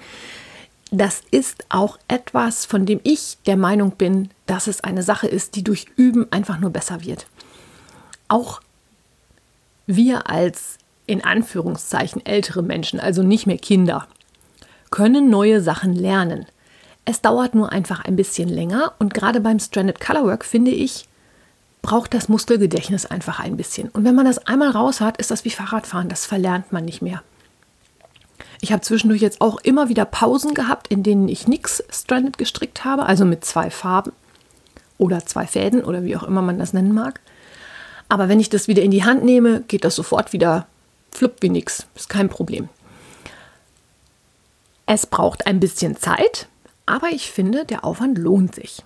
Das 0.90 1.22
ist 1.30 1.64
auch 1.68 1.98
etwas, 2.08 2.64
von 2.64 2.86
dem 2.86 3.00
ich 3.02 3.38
der 3.46 3.56
Meinung 3.56 3.92
bin, 3.92 4.30
dass 4.46 4.66
es 4.66 4.82
eine 4.82 5.02
Sache 5.02 5.26
ist, 5.26 5.56
die 5.56 5.64
durch 5.64 5.86
Üben 5.96 6.30
einfach 6.32 6.58
nur 6.58 6.70
besser 6.70 7.04
wird. 7.04 7.26
Auch 8.28 8.60
wir 9.86 10.28
als 10.30 10.78
in 11.06 11.24
Anführungszeichen 11.24 12.24
ältere 12.24 12.62
Menschen, 12.62 13.00
also 13.00 13.22
nicht 13.22 13.46
mehr 13.46 13.58
Kinder, 13.58 14.06
können 14.90 15.30
neue 15.30 15.60
Sachen 15.60 15.94
lernen. 15.94 16.46
Es 17.04 17.20
dauert 17.20 17.54
nur 17.54 17.72
einfach 17.72 18.04
ein 18.04 18.16
bisschen 18.16 18.48
länger 18.48 18.92
und 18.98 19.14
gerade 19.14 19.40
beim 19.40 19.60
Stranded 19.60 20.00
Colorwork 20.00 20.44
finde 20.44 20.72
ich, 20.72 21.06
braucht 21.82 22.14
das 22.14 22.28
Muskelgedächtnis 22.28 23.06
einfach 23.06 23.38
ein 23.38 23.56
bisschen. 23.56 23.88
Und 23.90 24.04
wenn 24.04 24.16
man 24.16 24.26
das 24.26 24.44
einmal 24.46 24.70
raus 24.70 25.00
hat, 25.00 25.18
ist 25.18 25.30
das 25.30 25.44
wie 25.44 25.50
Fahrradfahren, 25.50 26.08
das 26.08 26.26
verlernt 26.26 26.72
man 26.72 26.84
nicht 26.84 27.00
mehr. 27.00 27.22
Ich 28.60 28.72
habe 28.72 28.82
zwischendurch 28.82 29.20
jetzt 29.20 29.40
auch 29.40 29.58
immer 29.60 29.88
wieder 29.88 30.04
Pausen 30.04 30.54
gehabt, 30.54 30.88
in 30.88 31.02
denen 31.02 31.28
ich 31.28 31.46
nichts 31.46 31.84
Stranded 31.90 32.38
gestrickt 32.38 32.84
habe, 32.84 33.06
also 33.06 33.24
mit 33.24 33.44
zwei 33.44 33.70
Farben 33.70 34.12
oder 34.98 35.24
zwei 35.26 35.46
Fäden 35.46 35.84
oder 35.84 36.04
wie 36.04 36.16
auch 36.16 36.24
immer 36.24 36.42
man 36.42 36.58
das 36.58 36.72
nennen 36.72 36.92
mag. 36.92 37.20
Aber 38.08 38.28
wenn 38.28 38.40
ich 38.40 38.48
das 38.48 38.66
wieder 38.66 38.82
in 38.82 38.90
die 38.90 39.04
Hand 39.04 39.24
nehme, 39.24 39.60
geht 39.62 39.84
das 39.84 39.94
sofort 39.94 40.32
wieder 40.32 40.66
flupp 41.16 41.42
wie 41.42 41.48
nix, 41.48 41.86
ist 41.94 42.08
kein 42.08 42.28
Problem. 42.28 42.68
Es 44.86 45.06
braucht 45.06 45.46
ein 45.46 45.58
bisschen 45.58 45.96
Zeit, 45.96 46.48
aber 46.86 47.08
ich 47.08 47.30
finde, 47.30 47.64
der 47.64 47.84
Aufwand 47.84 48.18
lohnt 48.18 48.54
sich. 48.54 48.84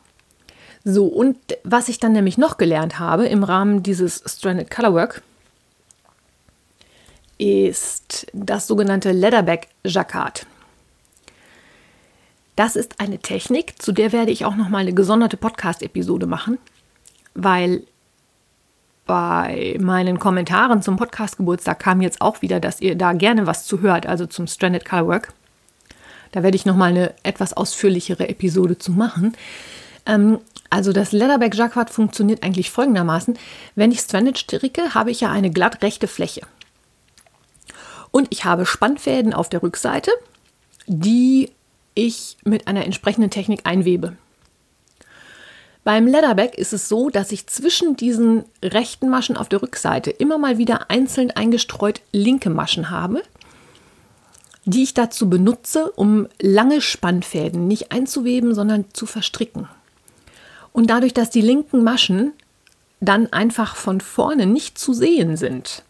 So, 0.83 1.07
und 1.07 1.37
was 1.63 1.89
ich 1.89 1.99
dann 1.99 2.13
nämlich 2.13 2.39
noch 2.39 2.57
gelernt 2.57 2.99
habe 2.99 3.27
im 3.27 3.45
Rahmen 3.45 3.83
dieses 3.83 4.23
Stranded 4.25 4.71
Colorwork, 4.71 5.23
ist 7.37 8.27
das 8.33 8.67
sogenannte 8.67 9.13
Leatherback 9.13 9.69
Jacquard. 9.85 10.47
Das 12.57 12.77
ist 12.77 13.01
eine 13.01 13.19
Technik, 13.19 13.81
zu 13.81 13.93
der 13.93 14.13
werde 14.13 14.31
ich 14.31 14.45
auch 14.45 14.57
noch 14.57 14.69
mal 14.69 14.79
eine 14.79 14.93
gesonderte 14.93 15.37
Podcast-Episode 15.37 16.27
machen, 16.27 16.59
weil 17.35 17.87
bei 19.11 19.77
meinen 19.81 20.21
Kommentaren 20.21 20.83
zum 20.83 20.97
Podcast 20.97 21.37
Geburtstag 21.37 21.81
kam 21.81 22.01
jetzt 22.01 22.21
auch 22.21 22.43
wieder, 22.43 22.61
dass 22.61 22.81
ihr 22.81 22.95
da 22.95 23.13
gerne 23.13 23.49
was 23.49 23.65
zu 23.65 23.81
hört, 23.81 24.07
also 24.07 24.25
zum 24.25 24.47
Stranded 24.47 24.85
Colorwork. 24.85 25.33
Da 26.31 26.45
werde 26.45 26.55
ich 26.55 26.65
noch 26.65 26.77
mal 26.77 26.91
eine 26.91 27.13
etwas 27.25 27.53
ausführlichere 27.53 28.29
Episode 28.29 28.79
zu 28.79 28.93
machen. 28.93 29.37
Ähm, 30.07 30.39
also 30.71 30.93
das 30.93 31.11
Leatherback 31.11 31.57
Jacquard 31.57 31.91
funktioniert 31.91 32.45
eigentlich 32.45 32.71
folgendermaßen. 32.71 33.37
Wenn 33.75 33.91
ich 33.91 33.99
Stranded 33.99 34.39
stricke, 34.39 34.95
habe 34.95 35.11
ich 35.11 35.23
ja 35.23 35.33
eine 35.33 35.51
glatt 35.51 35.83
rechte 35.83 36.07
Fläche. 36.07 36.43
Und 38.13 38.29
ich 38.31 38.45
habe 38.45 38.65
Spannfäden 38.65 39.35
auf 39.35 39.49
der 39.49 39.65
Rückseite, 39.65 40.13
die 40.87 41.51
ich 41.97 42.37
mit 42.45 42.69
einer 42.69 42.85
entsprechenden 42.85 43.31
Technik 43.31 43.63
einwebe. 43.65 44.17
Beim 45.83 46.07
Leatherback 46.07 46.59
ist 46.59 46.73
es 46.73 46.89
so, 46.89 47.09
dass 47.09 47.33
ich 47.33 47.47
zwischen 47.47 47.97
diesen 47.97 48.45
rechten 48.63 49.09
Maschen 49.09 49.37
auf 49.37 49.49
der 49.49 49.63
Rückseite 49.63 50.11
immer 50.11 50.37
mal 50.37 50.59
wieder 50.59 50.91
einzeln 50.91 51.31
eingestreut 51.31 52.03
linke 52.13 52.51
Maschen 52.51 52.91
habe, 52.91 53.23
die 54.67 54.83
ich 54.83 54.93
dazu 54.93 55.31
benutze, 55.31 55.91
um 55.93 56.29
lange 56.41 56.83
Spannfäden 56.83 57.67
nicht 57.67 57.93
einzuweben, 57.93 58.55
sondern 58.55 58.85
zu 58.93 59.07
verstricken. 59.07 59.69
Und 60.73 60.91
dadurch, 60.91 61.15
dass 61.15 61.31
die 61.31 61.41
linken 61.41 61.83
Maschen 61.83 62.33
dann 63.01 63.33
einfach 63.33 63.75
von 63.75 64.03
vorne 64.03 64.45
nicht 64.45 64.79
zu 64.79 64.93
sehen 64.93 65.39
sind, 65.39 65.83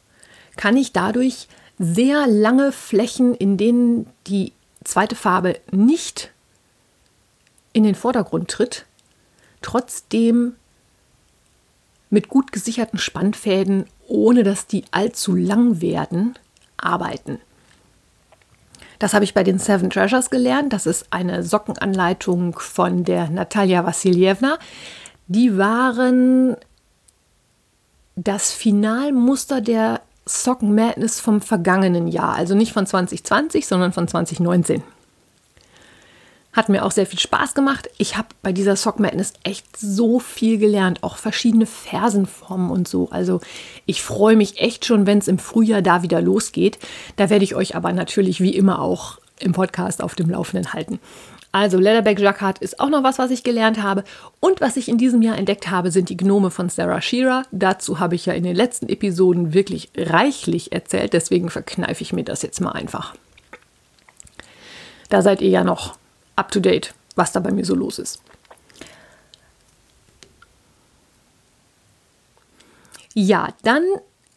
kann 0.56 0.76
ich 0.76 0.92
dadurch 0.92 1.48
sehr 1.78 2.28
lange 2.28 2.70
Flächen, 2.70 3.34
in 3.34 3.56
denen 3.56 4.06
die 4.28 4.52
zweite 4.84 5.16
Farbe 5.16 5.58
nicht 5.72 6.30
in 7.72 7.82
den 7.82 7.94
Vordergrund 7.94 8.48
tritt, 8.48 8.86
trotzdem 9.62 10.54
mit 12.10 12.28
gut 12.28 12.52
gesicherten 12.52 12.98
Spannfäden, 12.98 13.86
ohne 14.08 14.42
dass 14.42 14.66
die 14.66 14.84
allzu 14.90 15.34
lang 15.34 15.80
werden, 15.80 16.34
arbeiten. 16.76 17.38
Das 18.98 19.14
habe 19.14 19.24
ich 19.24 19.32
bei 19.32 19.44
den 19.44 19.58
Seven 19.58 19.88
Treasures 19.88 20.28
gelernt. 20.28 20.72
Das 20.72 20.86
ist 20.86 21.06
eine 21.10 21.42
Sockenanleitung 21.42 22.58
von 22.58 23.04
der 23.04 23.30
Natalia 23.30 23.86
Vassiljevna. 23.86 24.58
Die 25.26 25.56
waren 25.56 26.56
das 28.14 28.52
Finalmuster 28.52 29.60
der 29.60 30.02
Socken 30.26 30.74
Madness 30.74 31.18
vom 31.18 31.40
vergangenen 31.40 32.08
Jahr. 32.08 32.34
Also 32.34 32.54
nicht 32.54 32.72
von 32.72 32.86
2020, 32.86 33.66
sondern 33.66 33.92
von 33.92 34.06
2019. 34.06 34.82
Hat 36.52 36.68
mir 36.68 36.84
auch 36.84 36.90
sehr 36.90 37.06
viel 37.06 37.20
Spaß 37.20 37.54
gemacht. 37.54 37.88
Ich 37.96 38.16
habe 38.16 38.28
bei 38.42 38.52
dieser 38.52 38.74
Sock 38.74 38.98
Madness 38.98 39.34
echt 39.44 39.76
so 39.76 40.18
viel 40.18 40.58
gelernt, 40.58 41.04
auch 41.04 41.16
verschiedene 41.16 41.66
Fersenformen 41.66 42.70
und 42.70 42.88
so. 42.88 43.08
Also 43.10 43.40
ich 43.86 44.02
freue 44.02 44.34
mich 44.34 44.60
echt 44.60 44.84
schon, 44.84 45.06
wenn 45.06 45.18
es 45.18 45.28
im 45.28 45.38
Frühjahr 45.38 45.80
da 45.80 46.02
wieder 46.02 46.20
losgeht. 46.20 46.78
Da 47.16 47.30
werde 47.30 47.44
ich 47.44 47.54
euch 47.54 47.76
aber 47.76 47.92
natürlich 47.92 48.40
wie 48.40 48.54
immer 48.54 48.82
auch 48.82 49.18
im 49.38 49.52
Podcast 49.52 50.02
auf 50.02 50.16
dem 50.16 50.28
Laufenden 50.28 50.72
halten. 50.72 50.98
Also 51.52 51.78
Leatherback 51.78 52.20
Jacquard 52.20 52.58
ist 52.58 52.78
auch 52.78 52.90
noch 52.90 53.02
was, 53.02 53.18
was 53.18 53.30
ich 53.30 53.42
gelernt 53.42 53.82
habe. 53.82 54.04
Und 54.38 54.60
was 54.60 54.76
ich 54.76 54.88
in 54.88 54.98
diesem 54.98 55.22
Jahr 55.22 55.36
entdeckt 55.36 55.70
habe, 55.70 55.90
sind 55.90 56.08
die 56.08 56.16
Gnome 56.16 56.50
von 56.50 56.68
Sarah 56.68 57.00
Shearer. 57.00 57.44
Dazu 57.50 57.98
habe 57.98 58.14
ich 58.14 58.26
ja 58.26 58.34
in 58.34 58.44
den 58.44 58.54
letzten 58.54 58.88
Episoden 58.88 59.52
wirklich 59.52 59.90
reichlich 59.96 60.72
erzählt. 60.72 61.12
Deswegen 61.12 61.50
verkneife 61.50 62.02
ich 62.02 62.12
mir 62.12 62.24
das 62.24 62.42
jetzt 62.42 62.60
mal 62.60 62.72
einfach. 62.72 63.14
Da 65.08 65.22
seid 65.22 65.40
ihr 65.40 65.48
ja 65.48 65.64
noch 65.64 65.96
up 66.40 66.50
to 66.50 66.58
date, 66.58 66.94
was 67.14 67.32
da 67.32 67.40
bei 67.40 67.52
mir 67.52 67.64
so 67.64 67.74
los 67.74 67.98
ist. 67.98 68.20
Ja, 73.14 73.48
dann 73.62 73.84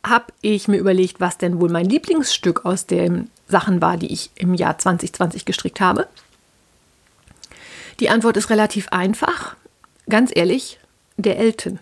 habe 0.06 0.34
ich 0.42 0.68
mir 0.68 0.78
überlegt, 0.78 1.22
was 1.22 1.38
denn 1.38 1.62
wohl 1.62 1.70
mein 1.70 1.86
Lieblingsstück 1.86 2.66
aus 2.66 2.86
den 2.86 3.30
Sachen 3.48 3.82
war, 3.82 3.98
die 3.98 4.12
ich 4.12 4.32
im 4.36 4.54
Jahr 4.54 4.78
2020 4.78 5.46
gestrickt 5.46 5.80
habe. 5.80 6.08
Die 8.00 8.10
Antwort 8.10 8.36
ist 8.36 8.50
relativ 8.50 8.90
einfach. 8.90 9.56
Ganz 10.10 10.32
ehrlich, 10.36 10.80
der 11.18 11.38
Elton. 11.38 11.80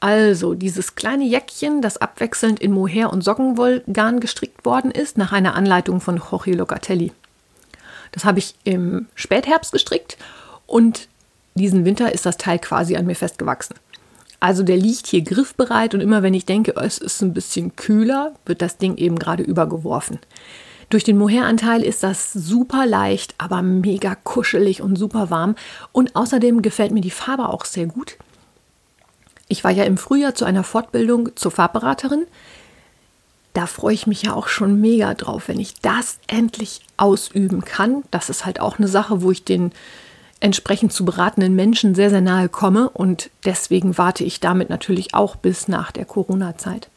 Also 0.00 0.54
dieses 0.54 0.94
kleine 0.94 1.24
Jäckchen, 1.24 1.82
das 1.82 1.96
abwechselnd 1.96 2.60
in 2.60 2.72
Mohair 2.72 3.12
und 3.12 3.24
Sockenwollgarn 3.24 4.20
gestrickt 4.20 4.64
worden 4.64 4.90
ist, 4.90 5.16
nach 5.16 5.32
einer 5.32 5.54
Anleitung 5.54 6.00
von 6.00 6.18
Jorge 6.18 6.52
Locatelli. 6.52 7.12
Das 8.12 8.24
habe 8.24 8.38
ich 8.38 8.54
im 8.64 9.06
Spätherbst 9.14 9.72
gestrickt 9.72 10.16
und 10.66 11.08
diesen 11.54 11.84
Winter 11.84 12.12
ist 12.12 12.26
das 12.26 12.36
Teil 12.36 12.58
quasi 12.58 12.96
an 12.96 13.06
mir 13.06 13.16
festgewachsen. 13.16 13.76
Also 14.40 14.62
der 14.62 14.76
liegt 14.76 15.08
hier 15.08 15.22
griffbereit 15.22 15.94
und 15.94 16.00
immer 16.00 16.22
wenn 16.22 16.34
ich 16.34 16.46
denke, 16.46 16.74
es 16.76 16.98
ist 16.98 17.20
ein 17.22 17.34
bisschen 17.34 17.74
kühler, 17.74 18.34
wird 18.46 18.62
das 18.62 18.78
Ding 18.78 18.96
eben 18.96 19.18
gerade 19.18 19.42
übergeworfen. 19.42 20.20
Durch 20.90 21.04
den 21.04 21.18
Mohair-Anteil 21.18 21.82
ist 21.82 22.02
das 22.02 22.32
super 22.32 22.86
leicht, 22.86 23.34
aber 23.36 23.60
mega 23.60 24.14
kuschelig 24.14 24.80
und 24.80 24.96
super 24.96 25.28
warm. 25.28 25.54
Und 25.92 26.16
außerdem 26.16 26.62
gefällt 26.62 26.92
mir 26.92 27.02
die 27.02 27.10
Farbe 27.10 27.48
auch 27.50 27.66
sehr 27.66 27.86
gut. 27.86 28.16
Ich 29.48 29.64
war 29.64 29.70
ja 29.70 29.84
im 29.84 29.98
Frühjahr 29.98 30.34
zu 30.34 30.44
einer 30.44 30.64
Fortbildung 30.64 31.30
zur 31.36 31.50
Farbberaterin 31.50 32.26
da 33.58 33.66
freue 33.66 33.94
ich 33.94 34.06
mich 34.06 34.22
ja 34.22 34.34
auch 34.34 34.46
schon 34.46 34.80
mega 34.80 35.14
drauf, 35.14 35.48
wenn 35.48 35.58
ich 35.58 35.80
das 35.80 36.20
endlich 36.28 36.82
ausüben 36.96 37.64
kann. 37.64 38.04
Das 38.12 38.30
ist 38.30 38.46
halt 38.46 38.60
auch 38.60 38.78
eine 38.78 38.86
Sache, 38.86 39.20
wo 39.20 39.32
ich 39.32 39.42
den 39.42 39.72
entsprechend 40.38 40.92
zu 40.92 41.04
beratenden 41.04 41.56
Menschen 41.56 41.96
sehr, 41.96 42.08
sehr 42.08 42.20
nahe 42.20 42.48
komme 42.48 42.88
und 42.88 43.30
deswegen 43.44 43.98
warte 43.98 44.22
ich 44.22 44.38
damit 44.38 44.70
natürlich 44.70 45.12
auch 45.12 45.34
bis 45.34 45.66
nach 45.66 45.90
der 45.90 46.04
Corona-Zeit. 46.04 46.88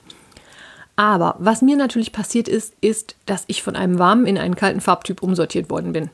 Aber 0.95 1.35
was 1.39 1.63
mir 1.63 1.77
natürlich 1.77 2.11
passiert 2.11 2.47
ist, 2.47 2.75
ist, 2.79 3.15
dass 3.25 3.45
ich 3.47 3.63
von 3.63 3.75
einem 3.75 3.97
warmen 3.97 4.27
in 4.27 4.37
einen 4.37 4.55
kalten 4.55 4.81
Farbtyp 4.81 5.23
umsortiert 5.23 5.71
worden 5.71 5.93
bin. 5.93 6.11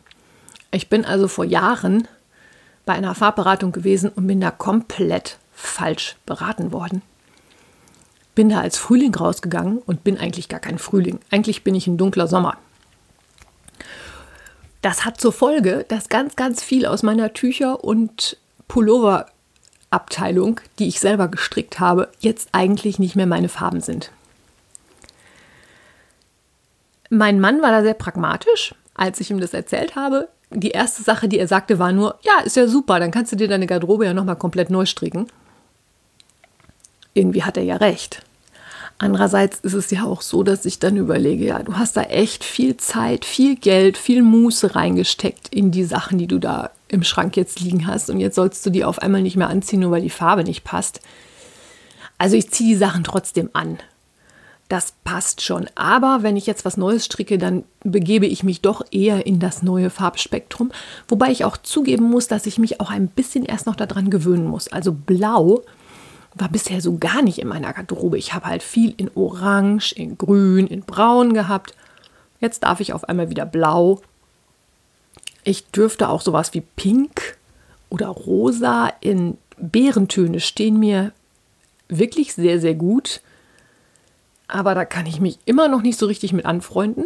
Ich 0.71 0.87
bin 0.87 1.03
also 1.03 1.27
vor 1.27 1.43
Jahren 1.43 2.07
bei 2.85 2.93
einer 2.93 3.15
Farbberatung 3.15 3.73
gewesen 3.73 4.09
und 4.15 4.27
bin 4.27 4.39
da 4.39 4.51
komplett 4.51 5.39
falsch 5.51 6.15
beraten 6.25 6.71
worden 6.71 7.01
bin 8.37 8.49
da 8.49 8.61
als 8.61 8.77
Frühling 8.77 9.15
rausgegangen 9.15 9.79
und 9.79 10.03
bin 10.03 10.19
eigentlich 10.19 10.47
gar 10.47 10.59
kein 10.59 10.77
Frühling. 10.77 11.19
Eigentlich 11.31 11.63
bin 11.63 11.73
ich 11.73 11.87
ein 11.87 11.97
dunkler 11.97 12.27
Sommer. 12.27 12.55
Das 14.83 15.05
hat 15.05 15.19
zur 15.19 15.33
Folge, 15.33 15.85
dass 15.87 16.07
ganz, 16.07 16.35
ganz 16.35 16.61
viel 16.61 16.85
aus 16.85 17.01
meiner 17.01 17.33
Tücher- 17.33 17.83
und 17.83 18.37
Pullover-Abteilung, 18.67 20.61
die 20.77 20.87
ich 20.87 20.99
selber 20.99 21.29
gestrickt 21.29 21.79
habe, 21.79 22.09
jetzt 22.19 22.49
eigentlich 22.51 22.99
nicht 22.99 23.15
mehr 23.15 23.25
meine 23.25 23.49
Farben 23.49 23.81
sind. 23.81 24.11
Mein 27.09 27.39
Mann 27.39 27.63
war 27.63 27.71
da 27.71 27.81
sehr 27.81 27.95
pragmatisch, 27.95 28.75
als 28.93 29.19
ich 29.19 29.31
ihm 29.31 29.39
das 29.39 29.55
erzählt 29.55 29.95
habe. 29.95 30.29
Die 30.51 30.71
erste 30.71 31.01
Sache, 31.01 31.27
die 31.27 31.39
er 31.39 31.47
sagte, 31.47 31.79
war 31.79 31.91
nur, 31.91 32.19
ja, 32.21 32.45
ist 32.45 32.55
ja 32.55 32.67
super, 32.67 32.99
dann 32.99 33.09
kannst 33.09 33.31
du 33.31 33.35
dir 33.35 33.47
deine 33.47 33.65
Garderobe 33.65 34.05
ja 34.05 34.13
nochmal 34.13 34.35
komplett 34.35 34.69
neu 34.69 34.85
stricken. 34.85 35.25
Irgendwie 37.15 37.41
hat 37.41 37.57
er 37.57 37.63
ja 37.63 37.77
recht. 37.77 38.21
Andererseits 38.99 39.59
ist 39.59 39.73
es 39.73 39.91
ja 39.91 40.05
auch 40.05 40.21
so, 40.21 40.41
dass 40.41 40.65
ich 40.65 40.79
dann 40.79 40.97
überlege, 40.97 41.45
ja, 41.45 41.61
du 41.61 41.77
hast 41.77 41.97
da 41.97 42.01
echt 42.03 42.43
viel 42.43 42.77
Zeit, 42.77 43.25
viel 43.25 43.55
Geld, 43.55 43.95
viel 43.95 44.23
Muße 44.23 44.75
reingesteckt 44.75 45.49
in 45.49 45.69
die 45.69 45.83
Sachen, 45.83 46.17
die 46.17 46.25
du 46.25 46.39
da 46.39 46.71
im 46.87 47.03
Schrank 47.03 47.37
jetzt 47.37 47.59
liegen 47.59 47.85
hast. 47.85 48.09
Und 48.09 48.19
jetzt 48.19 48.35
sollst 48.35 48.65
du 48.65 48.71
die 48.71 48.83
auf 48.83 48.99
einmal 48.99 49.21
nicht 49.21 49.35
mehr 49.35 49.49
anziehen, 49.49 49.81
nur 49.81 49.91
weil 49.91 50.01
die 50.01 50.09
Farbe 50.09 50.43
nicht 50.43 50.63
passt. 50.63 51.01
Also 52.17 52.35
ich 52.35 52.49
ziehe 52.49 52.73
die 52.73 52.79
Sachen 52.79 53.03
trotzdem 53.03 53.51
an. 53.53 53.77
Das 54.67 54.95
passt 55.03 55.41
schon. 55.41 55.69
Aber 55.75 56.23
wenn 56.23 56.35
ich 56.35 56.47
jetzt 56.47 56.65
was 56.65 56.75
Neues 56.75 57.05
stricke, 57.05 57.37
dann 57.37 57.63
begebe 57.83 58.25
ich 58.25 58.43
mich 58.43 58.61
doch 58.61 58.81
eher 58.91 59.25
in 59.27 59.39
das 59.39 59.61
neue 59.61 59.91
Farbspektrum. 59.91 60.71
Wobei 61.07 61.31
ich 61.31 61.45
auch 61.45 61.57
zugeben 61.57 62.09
muss, 62.09 62.27
dass 62.27 62.47
ich 62.47 62.57
mich 62.57 62.81
auch 62.81 62.89
ein 62.89 63.07
bisschen 63.07 63.45
erst 63.45 63.67
noch 63.67 63.75
daran 63.75 64.09
gewöhnen 64.09 64.47
muss. 64.47 64.67
Also 64.67 64.91
blau 64.91 65.61
war 66.39 66.49
bisher 66.49 66.81
so 66.81 66.97
gar 66.97 67.21
nicht 67.21 67.39
in 67.39 67.47
meiner 67.47 67.73
Garderobe. 67.73 68.17
Ich 68.17 68.33
habe 68.33 68.45
halt 68.45 68.63
viel 68.63 68.93
in 68.97 69.09
Orange, 69.15 69.93
in 69.93 70.17
Grün, 70.17 70.67
in 70.67 70.81
Braun 70.81 71.33
gehabt. 71.33 71.75
Jetzt 72.39 72.63
darf 72.63 72.79
ich 72.79 72.93
auf 72.93 73.07
einmal 73.07 73.29
wieder 73.29 73.45
Blau. 73.45 74.01
Ich 75.43 75.67
dürfte 75.67 76.09
auch 76.09 76.21
sowas 76.21 76.53
wie 76.53 76.61
Pink 76.61 77.37
oder 77.89 78.07
Rosa 78.07 78.91
in 78.99 79.37
Beerentöne 79.57 80.39
stehen 80.39 80.79
mir 80.79 81.11
wirklich 81.87 82.33
sehr, 82.33 82.59
sehr 82.59 82.75
gut. 82.75 83.21
Aber 84.47 84.75
da 84.75 84.85
kann 84.85 85.05
ich 85.05 85.19
mich 85.19 85.39
immer 85.45 85.67
noch 85.67 85.81
nicht 85.81 85.97
so 85.97 86.05
richtig 86.05 86.33
mit 86.33 86.45
anfreunden. 86.45 87.05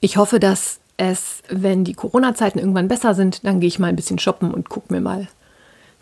Ich 0.00 0.16
hoffe, 0.16 0.40
dass 0.40 0.80
es, 0.96 1.42
wenn 1.48 1.84
die 1.84 1.94
Corona-Zeiten 1.94 2.58
irgendwann 2.58 2.88
besser 2.88 3.14
sind, 3.14 3.44
dann 3.44 3.60
gehe 3.60 3.68
ich 3.68 3.78
mal 3.78 3.88
ein 3.88 3.96
bisschen 3.96 4.18
shoppen 4.18 4.52
und 4.52 4.68
gucke 4.68 4.92
mir 4.92 5.00
mal 5.00 5.28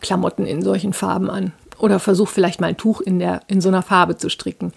Klamotten 0.00 0.46
in 0.46 0.62
solchen 0.62 0.92
Farben 0.92 1.30
an. 1.30 1.52
Oder 1.80 1.98
versuch 1.98 2.28
vielleicht 2.28 2.60
mal 2.60 2.68
ein 2.68 2.76
Tuch 2.76 3.00
in, 3.00 3.18
der, 3.18 3.42
in 3.48 3.60
so 3.60 3.68
einer 3.68 3.82
Farbe 3.82 4.16
zu 4.16 4.28
stricken. 4.28 4.72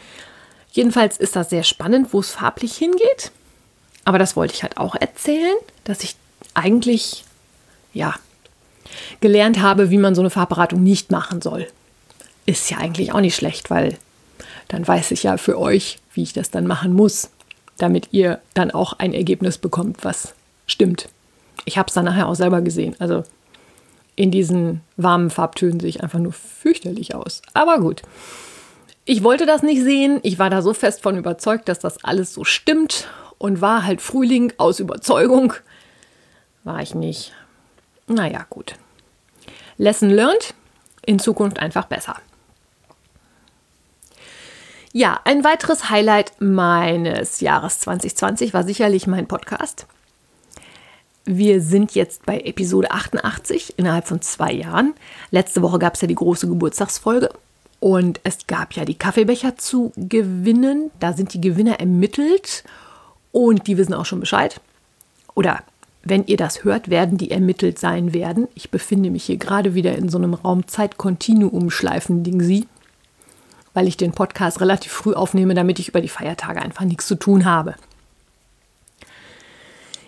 Jedenfalls 0.71 1.17
ist 1.17 1.35
das 1.35 1.49
sehr 1.49 1.63
spannend, 1.63 2.13
wo 2.13 2.19
es 2.19 2.31
farblich 2.31 2.75
hingeht. 2.75 3.31
Aber 4.05 4.19
das 4.19 4.35
wollte 4.35 4.53
ich 4.53 4.63
halt 4.63 4.77
auch 4.77 4.95
erzählen, 4.95 5.55
dass 5.83 6.03
ich 6.03 6.15
eigentlich, 6.53 7.23
ja, 7.93 8.15
gelernt 9.21 9.61
habe, 9.61 9.89
wie 9.89 9.97
man 9.97 10.15
so 10.15 10.21
eine 10.21 10.29
Farbberatung 10.29 10.83
nicht 10.83 11.11
machen 11.11 11.41
soll. 11.41 11.67
Ist 12.45 12.69
ja 12.69 12.77
eigentlich 12.77 13.11
auch 13.13 13.21
nicht 13.21 13.35
schlecht, 13.35 13.69
weil 13.69 13.97
dann 14.67 14.87
weiß 14.87 15.11
ich 15.11 15.23
ja 15.23 15.37
für 15.37 15.59
euch, 15.59 15.99
wie 16.13 16.23
ich 16.23 16.33
das 16.33 16.51
dann 16.51 16.67
machen 16.67 16.93
muss, 16.93 17.29
damit 17.77 18.09
ihr 18.11 18.39
dann 18.53 18.71
auch 18.71 18.93
ein 18.93 19.13
Ergebnis 19.13 19.57
bekommt, 19.57 20.03
was 20.03 20.33
stimmt. 20.67 21.09
Ich 21.65 21.77
habe 21.77 21.87
es 21.87 21.93
dann 21.93 22.05
nachher 22.05 22.27
auch 22.27 22.35
selber 22.35 22.61
gesehen. 22.61 22.95
Also 22.99 23.23
in 24.15 24.31
diesen 24.31 24.81
warmen 24.97 25.29
Farbtönen 25.29 25.79
sehe 25.79 25.89
ich 25.89 26.03
einfach 26.03 26.19
nur 26.19 26.33
fürchterlich 26.33 27.15
aus. 27.15 27.41
Aber 27.53 27.79
gut. 27.79 28.01
Ich 29.05 29.23
wollte 29.23 29.45
das 29.45 29.63
nicht 29.63 29.81
sehen. 29.81 30.19
Ich 30.23 30.39
war 30.39 30.49
da 30.49 30.61
so 30.61 30.73
fest 30.73 31.01
von 31.01 31.17
überzeugt, 31.17 31.67
dass 31.67 31.79
das 31.79 32.03
alles 32.03 32.33
so 32.33 32.43
stimmt 32.43 33.07
und 33.37 33.59
war 33.59 33.85
halt 33.85 34.01
Frühling 34.01 34.53
aus 34.57 34.79
Überzeugung. 34.79 35.53
War 36.63 36.81
ich 36.81 36.95
nicht. 36.95 37.33
Naja, 38.07 38.45
gut. 38.49 38.75
Lesson 39.77 40.09
learned, 40.09 40.53
in 41.05 41.19
Zukunft 41.19 41.59
einfach 41.59 41.85
besser. 41.85 42.15
Ja, 44.93 45.19
ein 45.25 45.43
weiteres 45.43 45.89
Highlight 45.89 46.33
meines 46.39 47.41
Jahres 47.41 47.79
2020 47.79 48.53
war 48.53 48.63
sicherlich 48.63 49.07
mein 49.07 49.27
Podcast. 49.27 49.87
Wir 51.25 51.61
sind 51.61 51.95
jetzt 51.95 52.25
bei 52.25 52.41
Episode 52.41 52.91
88 52.91 53.75
innerhalb 53.77 54.07
von 54.07 54.21
zwei 54.21 54.51
Jahren. 54.51 54.93
Letzte 55.31 55.61
Woche 55.61 55.79
gab 55.79 55.95
es 55.95 56.01
ja 56.01 56.07
die 56.07 56.15
große 56.15 56.49
Geburtstagsfolge 56.49 57.29
und 57.79 58.19
es 58.25 58.45
gab 58.45 58.73
ja 58.73 58.83
die 58.83 58.95
Kaffeebecher 58.95 59.55
zu 59.55 59.93
gewinnen. 59.95 60.91
Da 60.99 61.13
sind 61.13 61.33
die 61.33 61.39
Gewinner 61.39 61.79
ermittelt 61.79 62.65
und 63.31 63.67
die 63.67 63.77
wissen 63.77 63.93
auch 63.93 64.05
schon 64.05 64.19
Bescheid. 64.19 64.59
Oder 65.33 65.63
wenn 66.03 66.25
ihr 66.25 66.35
das 66.35 66.65
hört, 66.65 66.89
werden 66.89 67.17
die 67.17 67.31
ermittelt 67.31 67.79
sein 67.79 68.13
werden. 68.13 68.49
Ich 68.53 68.69
befinde 68.69 69.09
mich 69.09 69.23
hier 69.23 69.37
gerade 69.37 69.75
wieder 69.75 69.95
in 69.95 70.09
so 70.09 70.17
einem 70.17 70.33
Raum-Zeit-Kontinuum-Schleifen-Ding 70.33 72.41
sie, 72.41 72.67
weil 73.73 73.87
ich 73.87 73.95
den 73.95 74.11
Podcast 74.11 74.59
relativ 74.59 74.91
früh 74.91 75.13
aufnehme, 75.13 75.53
damit 75.53 75.79
ich 75.79 75.87
über 75.87 76.01
die 76.01 76.09
Feiertage 76.09 76.61
einfach 76.61 76.83
nichts 76.83 77.07
zu 77.07 77.15
tun 77.15 77.45
habe. 77.45 77.75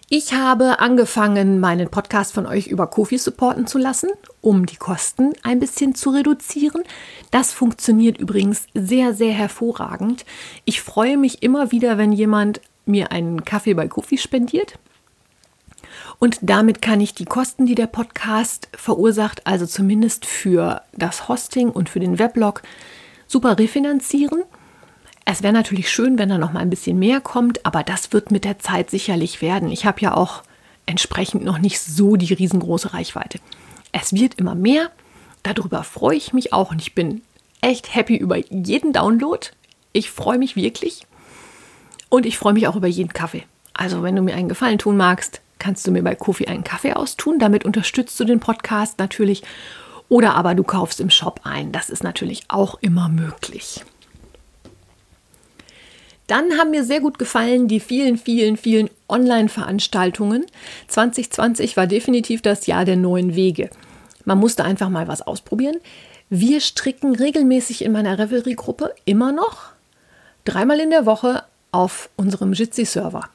Ich 0.07 0.33
habe 0.33 0.79
angefangen, 0.81 1.59
meinen 1.59 1.89
Podcast 1.89 2.31
von 2.31 2.45
euch 2.45 2.67
über 2.67 2.85
Kofi 2.85 3.17
supporten 3.17 3.65
zu 3.65 3.79
lassen, 3.79 4.11
um 4.39 4.67
die 4.67 4.75
Kosten 4.75 5.33
ein 5.41 5.59
bisschen 5.59 5.95
zu 5.95 6.11
reduzieren. 6.11 6.83
Das 7.31 7.51
funktioniert 7.51 8.19
übrigens 8.19 8.67
sehr, 8.75 9.15
sehr 9.15 9.33
hervorragend. 9.33 10.23
Ich 10.63 10.81
freue 10.81 11.17
mich 11.17 11.41
immer 11.41 11.71
wieder, 11.71 11.97
wenn 11.97 12.11
jemand 12.11 12.61
mir 12.85 13.11
einen 13.11 13.45
Kaffee 13.45 13.73
bei 13.73 13.87
Kofi 13.87 14.19
spendiert. 14.19 14.77
Und 16.19 16.37
damit 16.43 16.83
kann 16.83 17.01
ich 17.01 17.15
die 17.15 17.25
Kosten, 17.25 17.65
die 17.65 17.75
der 17.75 17.87
Podcast 17.87 18.69
verursacht, 18.73 19.41
also 19.47 19.65
zumindest 19.65 20.27
für 20.27 20.83
das 20.93 21.27
Hosting 21.29 21.71
und 21.71 21.89
für 21.89 21.99
den 21.99 22.19
Weblog, 22.19 22.61
super 23.25 23.57
refinanzieren. 23.57 24.43
Es 25.25 25.41
wäre 25.41 25.53
natürlich 25.53 25.89
schön, 25.89 26.19
wenn 26.19 26.29
da 26.29 26.37
noch 26.37 26.53
mal 26.53 26.59
ein 26.59 26.69
bisschen 26.69 26.99
mehr 26.99 27.19
kommt, 27.19 27.65
aber 27.65 27.81
das 27.81 28.13
wird 28.13 28.29
mit 28.29 28.45
der 28.45 28.59
Zeit 28.59 28.91
sicherlich 28.91 29.41
werden. 29.41 29.71
Ich 29.71 29.85
habe 29.85 29.99
ja 30.01 30.13
auch 30.13 30.43
entsprechend 30.85 31.43
noch 31.43 31.57
nicht 31.57 31.79
so 31.79 32.15
die 32.15 32.33
riesengroße 32.33 32.93
Reichweite. 32.93 33.39
Es 33.91 34.13
wird 34.13 34.35
immer 34.35 34.53
mehr. 34.53 34.91
Darüber 35.41 35.83
freue 35.83 36.15
ich 36.17 36.31
mich 36.31 36.53
auch 36.53 36.71
und 36.71 36.79
ich 36.79 36.93
bin 36.93 37.23
echt 37.61 37.95
happy 37.95 38.15
über 38.15 38.37
jeden 38.37 38.93
Download. 38.93 39.47
Ich 39.93 40.11
freue 40.11 40.37
mich 40.37 40.55
wirklich 40.55 41.07
und 42.09 42.27
ich 42.27 42.37
freue 42.37 42.53
mich 42.53 42.67
auch 42.67 42.75
über 42.75 42.87
jeden 42.87 43.13
Kaffee. 43.13 43.45
Also, 43.73 44.03
wenn 44.03 44.15
du 44.15 44.21
mir 44.21 44.35
einen 44.35 44.49
Gefallen 44.49 44.77
tun 44.77 44.95
magst, 44.95 45.41
kannst 45.59 45.87
du 45.87 45.91
mir 45.91 46.03
bei 46.03 46.15
Kofi 46.15 46.45
einen 46.45 46.63
Kaffee 46.63 46.93
austun. 46.93 47.39
Damit 47.39 47.65
unterstützt 47.65 48.19
du 48.19 48.25
den 48.25 48.39
Podcast 48.39 48.99
natürlich. 48.99 49.43
Oder 50.07 50.35
aber 50.35 50.53
du 50.53 50.63
kaufst 50.63 50.99
im 50.99 51.09
Shop 51.09 51.41
ein. 51.43 51.71
Das 51.71 51.89
ist 51.89 52.03
natürlich 52.03 52.43
auch 52.47 52.75
immer 52.81 53.09
möglich. 53.09 53.83
Dann 56.27 56.57
haben 56.57 56.71
mir 56.71 56.83
sehr 56.83 57.01
gut 57.01 57.19
gefallen 57.19 57.67
die 57.67 57.79
vielen, 57.79 58.17
vielen, 58.17 58.57
vielen 58.57 58.89
Online-Veranstaltungen. 59.07 60.45
2020 60.87 61.77
war 61.77 61.87
definitiv 61.87 62.41
das 62.41 62.65
Jahr 62.65 62.85
der 62.85 62.95
neuen 62.95 63.35
Wege. 63.35 63.69
Man 64.23 64.39
musste 64.39 64.63
einfach 64.63 64.89
mal 64.89 65.07
was 65.07 65.21
ausprobieren. 65.21 65.77
Wir 66.29 66.59
stricken 66.59 67.15
regelmäßig 67.15 67.83
in 67.83 67.91
meiner 67.91 68.17
Revelry-Gruppe 68.17 68.93
immer 69.05 69.31
noch 69.31 69.75
dreimal 70.45 70.79
in 70.79 70.89
der 70.89 71.05
Woche 71.05 71.43
auf 71.71 72.09
unserem 72.15 72.53
Jitsi-Server. 72.53 73.29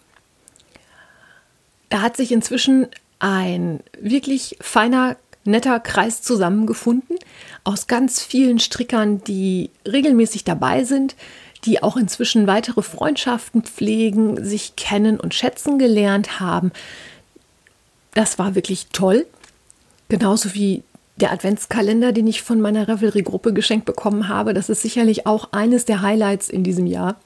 Da 1.88 2.02
hat 2.02 2.16
sich 2.16 2.32
inzwischen 2.32 2.88
ein 3.18 3.80
wirklich 4.00 4.56
feiner, 4.60 5.16
netter 5.44 5.80
Kreis 5.80 6.22
zusammengefunden 6.22 7.16
aus 7.64 7.86
ganz 7.86 8.22
vielen 8.22 8.58
Strickern, 8.58 9.22
die 9.24 9.70
regelmäßig 9.86 10.44
dabei 10.44 10.84
sind, 10.84 11.16
die 11.64 11.82
auch 11.82 11.96
inzwischen 11.96 12.46
weitere 12.46 12.82
Freundschaften 12.82 13.62
pflegen, 13.62 14.44
sich 14.44 14.76
kennen 14.76 15.20
und 15.20 15.34
schätzen 15.34 15.78
gelernt 15.78 16.40
haben. 16.40 16.72
Das 18.14 18.38
war 18.38 18.54
wirklich 18.54 18.86
toll. 18.92 19.26
Genauso 20.08 20.54
wie 20.54 20.82
der 21.16 21.32
Adventskalender, 21.32 22.12
den 22.12 22.26
ich 22.26 22.42
von 22.42 22.60
meiner 22.60 22.88
Revelry-Gruppe 22.88 23.52
geschenkt 23.52 23.84
bekommen 23.84 24.28
habe. 24.28 24.54
Das 24.54 24.68
ist 24.68 24.82
sicherlich 24.82 25.26
auch 25.26 25.52
eines 25.52 25.84
der 25.84 26.02
Highlights 26.02 26.48
in 26.48 26.64
diesem 26.64 26.86
Jahr. 26.86 27.16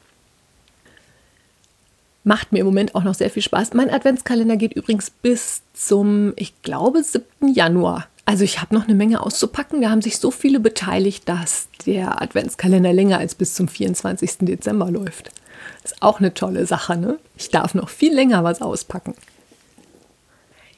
Macht 2.25 2.53
mir 2.53 2.61
im 2.61 2.67
Moment 2.67 2.95
auch 2.95 3.05
noch 3.05 3.15
sehr 3.15 3.31
viel 3.31 3.43
Spaß. 3.43 3.75
Mein 3.75 3.91
Adventskalender 3.91 4.57
geht 4.57 4.73
übrigens 4.73 5.11
bis 5.11 5.63
zum, 5.75 6.33
ich 6.37 6.61
glaube, 6.63 7.03
7. 7.03 7.25
Januar. 7.53 8.09
Also 8.27 8.45
ich 8.45 8.61
habe 8.61 8.75
noch 8.75 8.85
eine 8.85 8.95
Menge 8.95 9.23
auszupacken. 9.23 9.83
Da 9.83 9.91
haben 9.91 10.03
sich 10.03 10.19
so 10.19 10.31
viele 10.31 10.61
beteiligt, 10.61 11.29
dass 11.29 11.69
der 11.87 12.23
Adventskalender 12.23 12.93
länger 12.93 13.19
als 13.19 13.35
bis 13.35 13.55
zum 13.55 13.69
24. 13.69 14.39
Dezember 14.41 14.91
läuft. 14.91 15.31
Ist 15.83 16.03
auch 16.03 16.21
eine 16.21 16.33
tolle 16.33 16.67
Sache, 16.67 16.97
ne? 16.97 17.19
Ich 17.37 17.51
darf 17.51 17.75
noch 17.75 17.89
viel 17.89 18.15
länger 18.15 18.45
was 18.45 18.63
auspacken. 18.63 19.15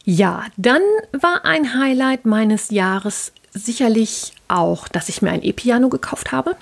Ja, 0.04 0.44
dann 0.56 0.82
war 1.12 1.44
ein 1.44 1.74
Highlight 1.74 2.26
meines 2.26 2.70
Jahres 2.70 3.32
sicherlich 3.52 4.32
auch, 4.48 4.86
dass 4.88 5.08
ich 5.08 5.22
mir 5.22 5.30
ein 5.30 5.42
E-Piano 5.42 5.88
gekauft 5.88 6.32
habe. 6.32 6.56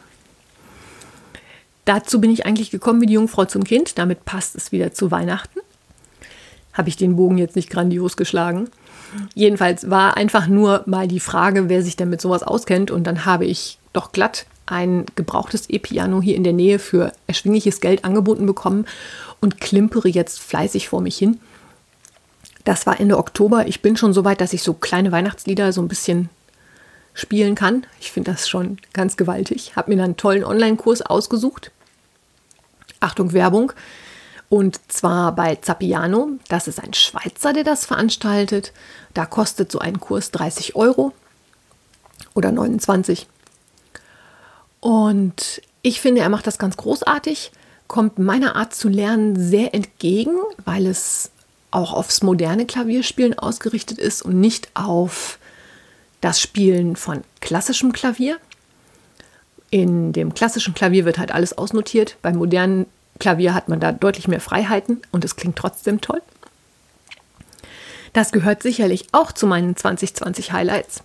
Dazu 1.84 2.20
bin 2.20 2.30
ich 2.30 2.46
eigentlich 2.46 2.70
gekommen 2.70 3.02
wie 3.02 3.06
die 3.06 3.14
Jungfrau 3.14 3.44
zum 3.44 3.64
Kind. 3.64 3.98
Damit 3.98 4.24
passt 4.24 4.56
es 4.56 4.72
wieder 4.72 4.92
zu 4.92 5.10
Weihnachten. 5.10 5.60
Habe 6.74 6.88
ich 6.90 6.96
den 6.96 7.16
Bogen 7.16 7.38
jetzt 7.38 7.56
nicht 7.56 7.70
grandios 7.70 8.16
geschlagen. 8.16 8.68
Jedenfalls 9.34 9.88
war 9.90 10.16
einfach 10.16 10.48
nur 10.48 10.82
mal 10.86 11.08
die 11.08 11.20
Frage, 11.20 11.68
wer 11.68 11.82
sich 11.82 11.96
denn 11.96 12.10
mit 12.10 12.20
sowas 12.20 12.42
auskennt. 12.42 12.90
Und 12.90 13.04
dann 13.04 13.24
habe 13.24 13.46
ich 13.46 13.78
doch 13.92 14.12
glatt 14.12 14.46
ein 14.66 15.04
gebrauchtes 15.14 15.68
E-Piano 15.68 16.22
hier 16.22 16.36
in 16.36 16.44
der 16.44 16.52
Nähe 16.52 16.78
für 16.78 17.12
erschwingliches 17.26 17.80
Geld 17.80 18.04
angeboten 18.04 18.46
bekommen 18.46 18.86
und 19.40 19.60
klimpere 19.60 20.08
jetzt 20.08 20.40
fleißig 20.40 20.88
vor 20.88 21.00
mich 21.00 21.16
hin. 21.16 21.38
Das 22.64 22.86
war 22.86 22.98
Ende 22.98 23.18
Oktober. 23.18 23.66
Ich 23.66 23.82
bin 23.82 23.96
schon 23.96 24.14
so 24.14 24.24
weit, 24.24 24.40
dass 24.40 24.54
ich 24.54 24.62
so 24.62 24.72
kleine 24.72 25.12
Weihnachtslieder 25.12 25.72
so 25.72 25.82
ein 25.82 25.88
bisschen 25.88 26.30
spielen 27.12 27.54
kann. 27.54 27.86
Ich 28.00 28.10
finde 28.10 28.32
das 28.32 28.48
schon 28.48 28.78
ganz 28.92 29.16
gewaltig. 29.16 29.76
Habe 29.76 29.90
mir 29.90 29.96
dann 29.98 30.04
einen 30.04 30.16
tollen 30.16 30.44
Online-Kurs 30.44 31.02
ausgesucht. 31.02 31.70
Achtung, 33.00 33.32
Werbung. 33.34 33.72
Und 34.54 34.78
zwar 34.86 35.34
bei 35.34 35.56
Zappiano. 35.56 36.28
Das 36.46 36.68
ist 36.68 36.80
ein 36.80 36.94
Schweizer, 36.94 37.52
der 37.52 37.64
das 37.64 37.86
veranstaltet. 37.86 38.72
Da 39.12 39.26
kostet 39.26 39.72
so 39.72 39.80
ein 39.80 39.98
Kurs 39.98 40.30
30 40.30 40.76
Euro 40.76 41.12
oder 42.34 42.52
29. 42.52 43.26
Und 44.78 45.60
ich 45.82 46.00
finde, 46.00 46.20
er 46.20 46.28
macht 46.28 46.46
das 46.46 46.58
ganz 46.58 46.76
großartig, 46.76 47.50
kommt 47.88 48.20
meiner 48.20 48.54
Art 48.54 48.76
zu 48.76 48.88
lernen 48.88 49.34
sehr 49.34 49.74
entgegen, 49.74 50.36
weil 50.64 50.86
es 50.86 51.32
auch 51.72 51.92
aufs 51.92 52.22
moderne 52.22 52.64
Klavierspielen 52.64 53.36
ausgerichtet 53.36 53.98
ist 53.98 54.22
und 54.22 54.38
nicht 54.38 54.68
auf 54.74 55.40
das 56.20 56.40
Spielen 56.40 56.94
von 56.94 57.24
klassischem 57.40 57.92
Klavier. 57.92 58.36
In 59.70 60.12
dem 60.12 60.32
klassischen 60.32 60.74
Klavier 60.74 61.04
wird 61.04 61.18
halt 61.18 61.32
alles 61.32 61.58
ausnotiert. 61.58 62.18
Beim 62.22 62.36
modernen 62.36 62.86
Klavier 63.18 63.54
hat 63.54 63.68
man 63.68 63.80
da 63.80 63.92
deutlich 63.92 64.28
mehr 64.28 64.40
Freiheiten 64.40 65.02
und 65.12 65.24
es 65.24 65.36
klingt 65.36 65.56
trotzdem 65.56 66.00
toll. 66.00 66.22
Das 68.12 68.32
gehört 68.32 68.62
sicherlich 68.62 69.08
auch 69.12 69.32
zu 69.32 69.46
meinen 69.46 69.76
2020 69.76 70.52
Highlights. 70.52 71.02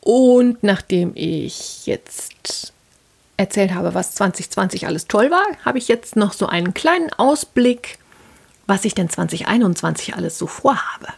Und 0.00 0.62
nachdem 0.62 1.12
ich 1.14 1.86
jetzt 1.86 2.72
erzählt 3.36 3.74
habe, 3.74 3.94
was 3.94 4.14
2020 4.14 4.86
alles 4.86 5.08
toll 5.08 5.30
war, 5.30 5.44
habe 5.64 5.78
ich 5.78 5.88
jetzt 5.88 6.14
noch 6.16 6.32
so 6.32 6.46
einen 6.46 6.74
kleinen 6.74 7.12
Ausblick, 7.14 7.98
was 8.66 8.84
ich 8.84 8.94
denn 8.94 9.10
2021 9.10 10.14
alles 10.14 10.38
so 10.38 10.46
vorhabe. 10.46 11.08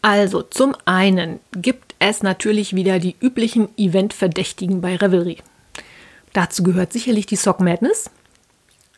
Also 0.00 0.42
zum 0.42 0.76
einen 0.84 1.40
gibt 1.50 1.96
es 1.98 2.22
natürlich 2.22 2.76
wieder 2.76 3.00
die 3.00 3.16
üblichen 3.20 3.68
Eventverdächtigen 3.76 4.80
bei 4.80 4.94
Revelry. 4.94 5.38
Dazu 6.36 6.62
gehört 6.62 6.92
sicherlich 6.92 7.24
die 7.24 7.36
Sock 7.36 7.60
Madness, 7.60 8.10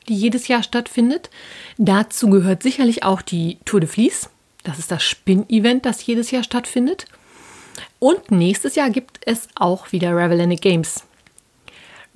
die 0.08 0.16
jedes 0.16 0.48
Jahr 0.48 0.64
stattfindet. 0.64 1.30
Dazu 1.76 2.30
gehört 2.30 2.64
sicherlich 2.64 3.04
auch 3.04 3.22
die 3.22 3.58
Tour 3.64 3.78
de 3.78 3.88
Vlies. 3.88 4.28
Das 4.64 4.80
ist 4.80 4.90
das 4.90 5.04
Spin-Event, 5.04 5.86
das 5.86 6.04
jedes 6.04 6.32
Jahr 6.32 6.42
stattfindet. 6.42 7.06
Und 8.00 8.32
nächstes 8.32 8.74
Jahr 8.74 8.90
gibt 8.90 9.20
es 9.24 9.46
auch 9.54 9.92
wieder 9.92 10.16
Ravelanic 10.16 10.62
Games. 10.62 11.04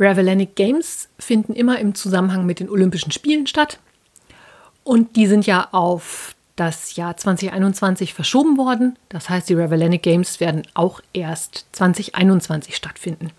Ravelanic 0.01 0.57
Games 0.57 1.09
finden 1.21 1.53
immer 1.53 1.79
im 1.79 1.95
Zusammenhang 1.95 2.45
mit 2.45 2.59
den 2.59 2.69
Olympischen 2.69 3.13
Spielen 3.13 3.47
statt. 3.47 3.79
Und 4.83 5.15
die 5.15 5.29
sind 5.29 5.47
ja 5.47 5.69
auf 5.71 6.35
das 6.57 6.97
Jahr 6.97 7.17
2021 7.17 8.13
verschoben 8.13 8.59
worden. 8.59 8.99
Das 9.09 9.31
heißt, 9.31 9.49
die 9.49 9.55
Ravelanic 9.55 10.03
Games 10.03 10.41
werden 10.41 10.63
auch 10.75 11.01
erst 11.13 11.67
2021 11.71 12.75
stattfinden. 12.75 13.31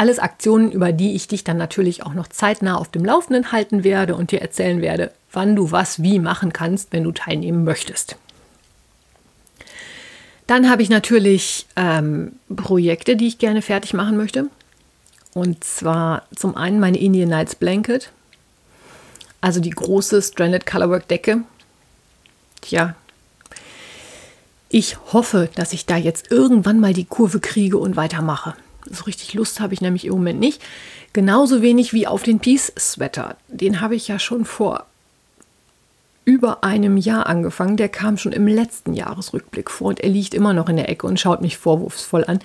Alles 0.00 0.18
Aktionen, 0.18 0.72
über 0.72 0.92
die 0.92 1.14
ich 1.14 1.28
dich 1.28 1.44
dann 1.44 1.58
natürlich 1.58 2.06
auch 2.06 2.14
noch 2.14 2.26
zeitnah 2.26 2.76
auf 2.76 2.88
dem 2.88 3.04
Laufenden 3.04 3.52
halten 3.52 3.84
werde 3.84 4.14
und 4.14 4.30
dir 4.30 4.40
erzählen 4.40 4.80
werde, 4.80 5.12
wann 5.30 5.54
du 5.54 5.72
was 5.72 6.02
wie 6.02 6.18
machen 6.18 6.54
kannst, 6.54 6.94
wenn 6.94 7.04
du 7.04 7.12
teilnehmen 7.12 7.64
möchtest. 7.64 8.16
Dann 10.46 10.70
habe 10.70 10.80
ich 10.80 10.88
natürlich 10.88 11.66
ähm, 11.76 12.32
Projekte, 12.56 13.14
die 13.14 13.26
ich 13.26 13.36
gerne 13.36 13.60
fertig 13.60 13.92
machen 13.92 14.16
möchte. 14.16 14.46
Und 15.34 15.64
zwar 15.64 16.22
zum 16.34 16.56
einen 16.56 16.80
meine 16.80 16.98
Indian 16.98 17.28
Nights 17.28 17.54
Blanket, 17.54 18.10
also 19.42 19.60
die 19.60 19.68
große 19.68 20.22
Stranded 20.22 20.64
Colorwork 20.64 21.08
Decke. 21.08 21.42
Tja, 22.62 22.94
ich 24.70 24.96
hoffe, 25.12 25.50
dass 25.56 25.74
ich 25.74 25.84
da 25.84 25.98
jetzt 25.98 26.30
irgendwann 26.30 26.80
mal 26.80 26.94
die 26.94 27.04
Kurve 27.04 27.38
kriege 27.38 27.76
und 27.76 27.96
weitermache. 27.96 28.54
So 28.90 29.04
richtig 29.04 29.34
Lust 29.34 29.60
habe 29.60 29.72
ich 29.72 29.80
nämlich 29.80 30.04
im 30.04 30.12
Moment 30.12 30.40
nicht. 30.40 30.60
Genauso 31.12 31.62
wenig 31.62 31.92
wie 31.92 32.06
auf 32.06 32.22
den 32.22 32.40
Peace 32.40 32.72
Sweater. 32.78 33.36
Den 33.48 33.80
habe 33.80 33.94
ich 33.94 34.08
ja 34.08 34.18
schon 34.18 34.44
vor 34.44 34.86
über 36.24 36.62
einem 36.62 36.96
Jahr 36.96 37.26
angefangen. 37.26 37.76
Der 37.76 37.88
kam 37.88 38.16
schon 38.16 38.32
im 38.32 38.46
letzten 38.46 38.94
Jahresrückblick 38.94 39.70
vor 39.70 39.88
und 39.88 40.00
er 40.00 40.08
liegt 40.08 40.34
immer 40.34 40.52
noch 40.52 40.68
in 40.68 40.76
der 40.76 40.88
Ecke 40.88 41.06
und 41.06 41.18
schaut 41.18 41.40
mich 41.40 41.56
vorwurfsvoll 41.56 42.24
an. 42.24 42.40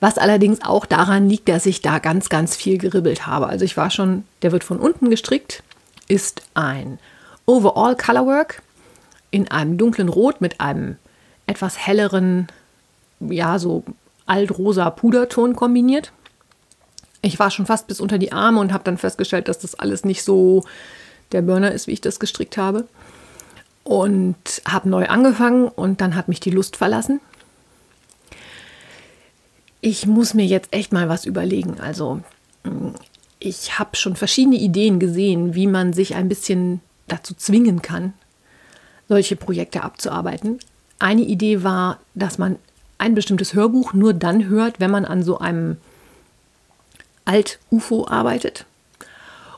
Was 0.00 0.18
allerdings 0.18 0.64
auch 0.64 0.86
daran 0.86 1.28
liegt, 1.28 1.48
dass 1.48 1.66
ich 1.66 1.82
da 1.82 1.98
ganz, 1.98 2.28
ganz 2.28 2.56
viel 2.56 2.78
geribbelt 2.78 3.26
habe. 3.26 3.46
Also 3.46 3.64
ich 3.64 3.76
war 3.76 3.90
schon, 3.90 4.24
der 4.42 4.52
wird 4.52 4.64
von 4.64 4.78
unten 4.78 5.10
gestrickt, 5.10 5.62
ist 6.08 6.42
ein 6.54 6.98
Overall 7.46 7.96
Colorwork 7.96 8.62
in 9.30 9.50
einem 9.50 9.78
dunklen 9.78 10.08
Rot 10.08 10.40
mit 10.40 10.60
einem 10.60 10.96
etwas 11.46 11.78
helleren, 11.78 12.48
ja, 13.20 13.58
so 13.58 13.84
altrosa 14.28 14.90
Puderton 14.90 15.56
kombiniert. 15.56 16.12
Ich 17.22 17.38
war 17.38 17.50
schon 17.50 17.66
fast 17.66 17.88
bis 17.88 18.00
unter 18.00 18.18
die 18.18 18.32
Arme 18.32 18.60
und 18.60 18.72
habe 18.72 18.84
dann 18.84 18.98
festgestellt, 18.98 19.48
dass 19.48 19.58
das 19.58 19.74
alles 19.74 20.04
nicht 20.04 20.22
so 20.22 20.64
der 21.32 21.42
Burner 21.42 21.72
ist, 21.72 21.86
wie 21.86 21.92
ich 21.92 22.00
das 22.00 22.20
gestrickt 22.20 22.56
habe 22.56 22.86
und 23.88 24.36
habe 24.66 24.88
neu 24.88 25.06
angefangen 25.06 25.66
und 25.66 26.00
dann 26.00 26.14
hat 26.14 26.28
mich 26.28 26.40
die 26.40 26.50
Lust 26.50 26.76
verlassen. 26.76 27.20
Ich 29.80 30.06
muss 30.06 30.34
mir 30.34 30.44
jetzt 30.44 30.72
echt 30.72 30.92
mal 30.92 31.08
was 31.08 31.24
überlegen. 31.24 31.80
Also 31.80 32.20
mm, 32.64 32.90
ich 33.38 33.78
habe 33.78 33.96
schon 33.96 34.14
verschiedene 34.14 34.56
Ideen 34.56 34.98
gesehen, 34.98 35.54
wie 35.54 35.66
man 35.66 35.92
sich 35.92 36.14
ein 36.16 36.28
bisschen 36.28 36.80
dazu 37.06 37.34
zwingen 37.34 37.80
kann, 37.80 38.12
solche 39.08 39.36
Projekte 39.36 39.82
abzuarbeiten. 39.82 40.58
Eine 40.98 41.22
Idee 41.22 41.62
war, 41.62 41.98
dass 42.14 42.36
man 42.38 42.56
ein 42.98 43.14
bestimmtes 43.14 43.54
Hörbuch 43.54 43.94
nur 43.94 44.12
dann 44.12 44.48
hört, 44.48 44.80
wenn 44.80 44.90
man 44.90 45.04
an 45.04 45.22
so 45.22 45.38
einem 45.38 45.76
Alt-UFO 47.24 48.06
arbeitet. 48.08 48.64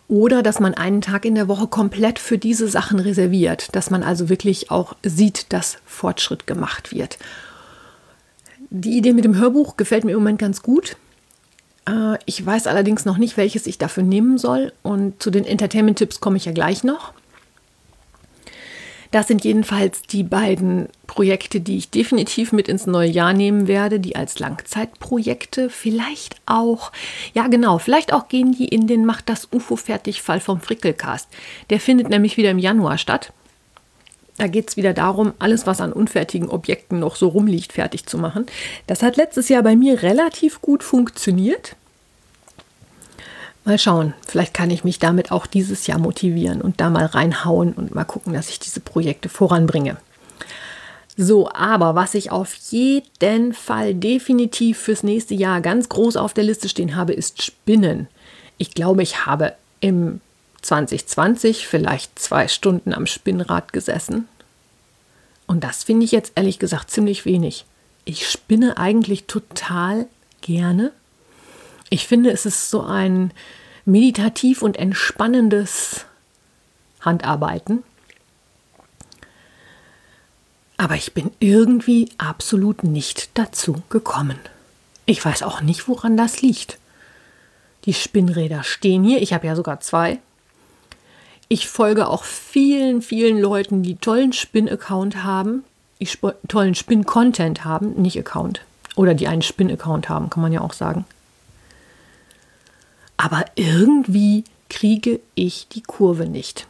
Oder 0.09 0.43
dass 0.43 0.59
man 0.59 0.75
einen 0.75 1.03
Tag 1.03 1.25
in 1.25 1.37
der 1.37 1.47
Woche 1.47 1.69
komplett 1.69 2.19
für 2.19 2.37
diese 2.37 2.69
Sachen 2.69 2.99
reserviert, 2.99 3.75
dass 3.77 3.91
man 3.91 4.03
also 4.03 4.29
wirklich 4.29 4.71
auch 4.71 4.97
sieht, 5.05 5.53
dass 5.53 5.79
Fortschritt 5.87 6.47
gemacht 6.49 6.93
wird. 6.93 7.17
Die 8.71 8.99
Idee 8.99 9.13
mit 9.13 9.25
dem 9.25 9.37
Hörbuch 9.37 9.77
gefällt 9.77 10.05
mir 10.05 10.13
im 10.13 10.19
Moment 10.19 10.41
ganz 10.41 10.63
gut. 10.63 10.97
Äh, 11.89 12.19
ich 12.27 12.45
weiß 12.45 12.67
allerdings 12.67 13.05
noch 13.05 13.19
nicht, 13.19 13.37
welches 13.37 13.67
ich 13.67 13.79
dafür 13.79 14.03
nehmen 14.03 14.37
soll. 14.37 14.73
Und 14.83 15.23
zu 15.23 15.31
den 15.31 15.45
Entertainment-Tipps 15.45 16.21
komme 16.21 16.37
ich 16.37 16.45
ja 16.45 16.53
gleich 16.53 16.83
noch. 16.83 17.13
Das 19.11 19.27
sind 19.27 19.45
jedenfalls 19.45 20.03
die 20.03 20.23
beiden 20.23 20.89
Projekte, 21.09 21.61
die 21.61 21.79
ich 21.79 21.91
definitiv 21.91 22.53
mit 22.53 22.69
ins 22.69 22.87
neue 22.87 23.11
Jahr 23.11 23.33
nehmen 23.33 23.67
werde, 23.67 23.99
die 23.99 24.15
als 24.15 24.39
Langzeitprojekte 24.39 25.69
vielleicht 25.69 26.37
auch, 26.47 26.93
ja 27.35 27.49
genau, 27.49 27.79
vielleicht 27.79 28.13
auch 28.13 28.29
gehen 28.29 28.53
die 28.53 28.69
in 28.69 28.87
den 28.87 29.05
Macht 29.05 29.29
das 29.29 29.49
UFO 29.53 29.75
fertig 29.75 30.23
Fall 30.23 30.39
vom 30.39 30.61
Frickelcast. 30.61 31.29
Der 31.71 31.81
findet 31.81 32.09
nämlich 32.09 32.37
wieder 32.37 32.51
im 32.51 32.61
Januar 32.61 32.99
statt. 32.99 33.33
Da 34.37 34.47
geht 34.47 34.71
es 34.71 34.77
wieder 34.77 34.95
darum, 34.95 35.35
alles, 35.39 35.67
was 35.67 35.81
an 35.81 35.93
unfertigen 35.93 36.49
Objekten 36.49 37.01
noch 37.01 37.17
so 37.17 37.29
rumliegt, 37.29 37.73
fertig 37.73 38.07
zu 38.07 38.17
machen. 38.17 38.47
Das 38.87 39.03
hat 39.03 39.17
letztes 39.17 39.49
Jahr 39.49 39.63
bei 39.63 39.77
mir 39.77 40.03
relativ 40.03 40.63
gut 40.63 40.83
funktioniert. 40.83 41.77
Mal 43.71 43.79
schauen, 43.79 44.15
vielleicht 44.27 44.53
kann 44.53 44.69
ich 44.69 44.83
mich 44.83 44.99
damit 44.99 45.31
auch 45.31 45.47
dieses 45.47 45.87
Jahr 45.87 46.01
motivieren 46.01 46.61
und 46.61 46.81
da 46.81 46.91
mal 46.91 47.07
reinhauen 47.07 47.73
und 47.73 47.95
mal 47.95 48.03
gucken, 48.03 48.33
dass 48.33 48.51
ich 48.51 48.59
diese 48.59 48.81
Projekte 48.81 49.29
voranbringe. 49.29 49.97
So, 51.17 51.49
aber 51.53 51.95
was 51.95 52.15
ich 52.15 52.33
auf 52.33 52.53
jeden 52.71 53.55
Fall 53.55 53.95
definitiv 53.95 54.77
fürs 54.77 55.05
nächste 55.05 55.35
Jahr 55.37 55.61
ganz 55.61 55.89
groß 55.89 56.17
auf 56.17 56.35
der 56.35 56.43
Liste 56.43 56.69
stehen 56.69 56.97
habe, 56.97 57.13
ist 57.13 57.45
Spinnen. 57.45 58.09
Ich 58.59 58.75
glaube, 58.75 59.05
ich 59.05 59.25
habe 59.25 59.53
im 59.79 60.21
2020 60.63 61.69
vielleicht 61.69 62.19
zwei 62.19 62.49
Stunden 62.49 62.93
am 62.93 63.07
Spinnrad 63.07 63.73
gesessen. 63.73 64.27
Und 65.47 65.63
das 65.63 65.85
finde 65.85 66.07
ich 66.07 66.11
jetzt 66.11 66.33
ehrlich 66.35 66.59
gesagt 66.59 66.91
ziemlich 66.91 67.25
wenig. 67.25 67.67
Ich 68.05 68.29
spinne 68.29 68.79
eigentlich 68.79 69.27
total 69.27 70.09
gerne. 70.41 70.91
Ich 71.89 72.09
finde, 72.09 72.33
es 72.33 72.47
ist 72.47 72.69
so 72.69 72.83
ein 72.83 73.33
meditativ 73.91 74.63
und 74.63 74.77
entspannendes 74.77 76.07
Handarbeiten. 77.01 77.83
Aber 80.77 80.95
ich 80.95 81.13
bin 81.13 81.31
irgendwie 81.41 82.09
absolut 82.17 82.85
nicht 82.85 83.31
dazu 83.35 83.83
gekommen. 83.91 84.39
Ich 85.05 85.25
weiß 85.25 85.43
auch 85.43 85.61
nicht, 85.61 85.89
woran 85.89 86.17
das 86.17 86.41
liegt. 86.41 86.79
Die 87.85 87.95
Spinnräder 87.95 88.63
stehen 88.63 89.05
hier. 89.05 89.21
Ich 89.21 89.33
habe 89.33 89.47
ja 89.47 89.57
sogar 89.57 89.81
zwei. 89.81 90.19
Ich 91.49 91.69
folge 91.69 92.09
auch 92.09 92.25
vielen, 92.25 93.03
vielen 93.03 93.39
Leuten, 93.39 93.83
die 93.83 93.97
tollen 93.97 94.33
Spin-Account 94.33 95.25
haben, 95.25 95.65
die 96.01 96.09
tollen 96.49 96.75
Spin-Content 96.75 97.65
haben, 97.65 98.01
nicht 98.01 98.19
Account. 98.19 98.63
Oder 98.95 99.15
die 99.15 99.29
einen 99.29 99.43
Spin-Account 99.43 100.09
haben, 100.09 100.31
kann 100.31 100.43
man 100.43 100.53
ja 100.53 100.61
auch 100.61 100.73
sagen 100.73 101.05
aber 103.21 103.45
irgendwie 103.55 104.45
kriege 104.71 105.21
ich 105.35 105.69
die 105.69 105.83
Kurve 105.83 106.25
nicht. 106.25 106.67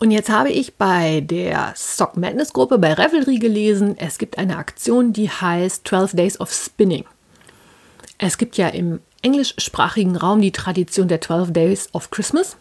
Und 0.00 0.10
jetzt 0.10 0.28
habe 0.28 0.50
ich 0.50 0.74
bei 0.74 1.20
der 1.20 1.72
Sock 1.76 2.16
Madness 2.16 2.52
Gruppe 2.52 2.76
bei 2.76 2.92
Revelry 2.92 3.38
gelesen, 3.38 3.96
es 3.96 4.18
gibt 4.18 4.38
eine 4.38 4.56
Aktion, 4.56 5.12
die 5.12 5.30
heißt 5.30 5.86
12 5.86 6.12
Days 6.16 6.40
of 6.40 6.52
Spinning. 6.52 7.04
Es 8.18 8.38
gibt 8.38 8.56
ja 8.56 8.66
im 8.66 8.98
englischsprachigen 9.22 10.16
Raum 10.16 10.40
die 10.40 10.50
Tradition 10.50 11.06
der 11.06 11.20
12 11.20 11.52
Days 11.52 11.88
of 11.92 12.10
Christmas. 12.10 12.56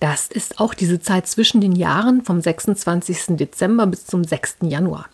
Das 0.00 0.28
ist 0.28 0.60
auch 0.60 0.74
diese 0.74 1.00
Zeit 1.00 1.26
zwischen 1.28 1.62
den 1.62 1.72
Jahren 1.72 2.22
vom 2.22 2.42
26. 2.42 3.38
Dezember 3.38 3.86
bis 3.86 4.04
zum 4.04 4.22
6. 4.22 4.58
Januar. 4.64 5.06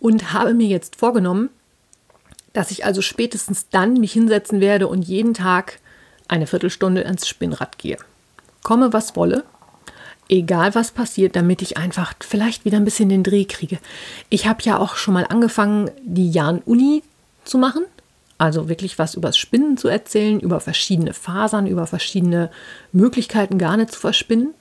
Und 0.00 0.32
habe 0.32 0.54
mir 0.54 0.66
jetzt 0.66 0.96
vorgenommen, 0.96 1.50
dass 2.52 2.70
ich 2.70 2.84
also 2.84 3.02
spätestens 3.02 3.68
dann 3.68 3.94
mich 3.94 4.12
hinsetzen 4.12 4.60
werde 4.60 4.88
und 4.88 5.02
jeden 5.02 5.34
Tag 5.34 5.78
eine 6.28 6.46
Viertelstunde 6.46 7.02
ins 7.02 7.28
Spinnrad 7.28 7.78
gehe. 7.78 7.98
Komme, 8.62 8.92
was 8.92 9.16
wolle, 9.16 9.44
egal 10.28 10.74
was 10.74 10.92
passiert, 10.92 11.36
damit 11.36 11.62
ich 11.62 11.76
einfach 11.76 12.14
vielleicht 12.20 12.64
wieder 12.64 12.76
ein 12.76 12.84
bisschen 12.84 13.08
den 13.08 13.24
Dreh 13.24 13.44
kriege. 13.44 13.78
Ich 14.28 14.46
habe 14.46 14.62
ja 14.62 14.78
auch 14.78 14.96
schon 14.96 15.14
mal 15.14 15.26
angefangen, 15.28 15.90
die 16.02 16.30
Jan-Uni 16.30 17.02
zu 17.44 17.58
machen. 17.58 17.84
Also 18.38 18.68
wirklich 18.68 18.98
was 18.98 19.16
übers 19.16 19.36
Spinnen 19.36 19.76
zu 19.76 19.88
erzählen, 19.88 20.40
über 20.40 20.60
verschiedene 20.60 21.12
Fasern, 21.12 21.66
über 21.66 21.86
verschiedene 21.86 22.50
Möglichkeiten, 22.92 23.58
Garne 23.58 23.86
zu 23.86 24.00
verspinnen. 24.00 24.54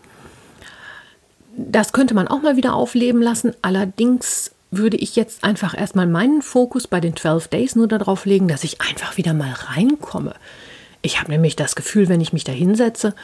Das 1.55 1.93
könnte 1.93 2.13
man 2.13 2.27
auch 2.27 2.41
mal 2.41 2.57
wieder 2.57 2.73
aufleben 2.73 3.21
lassen. 3.21 3.53
Allerdings 3.61 4.51
würde 4.71 4.97
ich 4.97 5.15
jetzt 5.15 5.43
einfach 5.43 5.77
erstmal 5.77 6.07
meinen 6.07 6.41
Fokus 6.41 6.87
bei 6.87 6.99
den 6.99 7.15
12 7.15 7.47
Days 7.47 7.75
nur 7.75 7.87
darauf 7.87 8.25
legen, 8.25 8.47
dass 8.47 8.63
ich 8.63 8.81
einfach 8.81 9.17
wieder 9.17 9.33
mal 9.33 9.51
reinkomme. 9.51 10.35
Ich 11.01 11.19
habe 11.19 11.31
nämlich 11.31 11.55
das 11.55 11.75
Gefühl, 11.75 12.09
wenn 12.09 12.21
ich 12.21 12.33
mich 12.33 12.43
da 12.43 12.51
hinsetze, 12.51 13.15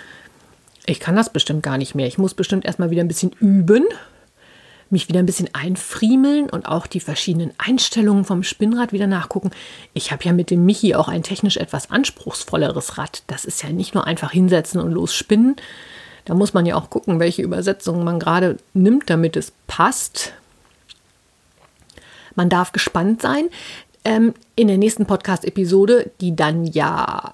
ich 0.86 0.99
kann 0.99 1.15
das 1.15 1.31
bestimmt 1.31 1.63
gar 1.63 1.77
nicht 1.77 1.95
mehr. 1.95 2.08
Ich 2.08 2.17
muss 2.17 2.34
bestimmt 2.34 2.65
erstmal 2.65 2.89
wieder 2.89 3.03
ein 3.03 3.08
bisschen 3.08 3.31
üben, 3.39 3.84
mich 4.89 5.10
wieder 5.10 5.19
ein 5.19 5.25
bisschen 5.25 5.49
einfriemeln 5.53 6.49
und 6.49 6.67
auch 6.67 6.88
die 6.88 6.99
verschiedenen 6.99 7.51
Einstellungen 7.58 8.23
vom 8.23 8.43
Spinnrad 8.43 8.93
wieder 8.93 9.08
nachgucken. 9.08 9.51
Ich 9.93 10.12
habe 10.12 10.23
ja 10.23 10.34
mit 10.34 10.51
dem 10.51 10.65
Michi 10.65 10.95
auch 10.95 11.08
ein 11.08 11.23
technisch 11.23 11.58
etwas 11.58 11.89
anspruchsvolleres 11.89 12.97
Rad. 12.97 13.23
Das 13.27 13.45
ist 13.45 13.63
ja 13.63 13.69
nicht 13.69 13.93
nur 13.93 14.05
einfach 14.05 14.31
hinsetzen 14.31 14.79
und 14.79 14.91
los 14.91 15.15
spinnen. 15.15 15.55
Da 16.25 16.34
muss 16.34 16.53
man 16.53 16.65
ja 16.65 16.75
auch 16.75 16.89
gucken, 16.89 17.19
welche 17.19 17.41
Übersetzungen 17.41 18.03
man 18.03 18.19
gerade 18.19 18.58
nimmt, 18.73 19.10
damit 19.10 19.36
es 19.38 19.53
passt. 19.67 20.34
Man 22.36 22.50
darf 22.50 22.71
gespannt 22.71 23.21
sein. 23.21 23.50
Ähm, 24.04 24.34
in 24.56 24.67
der 24.67 24.78
nächsten 24.78 25.06
Podcast-Episode, 25.06 26.12
die 26.21 26.36
dann 26.36 26.65
ja 26.65 27.34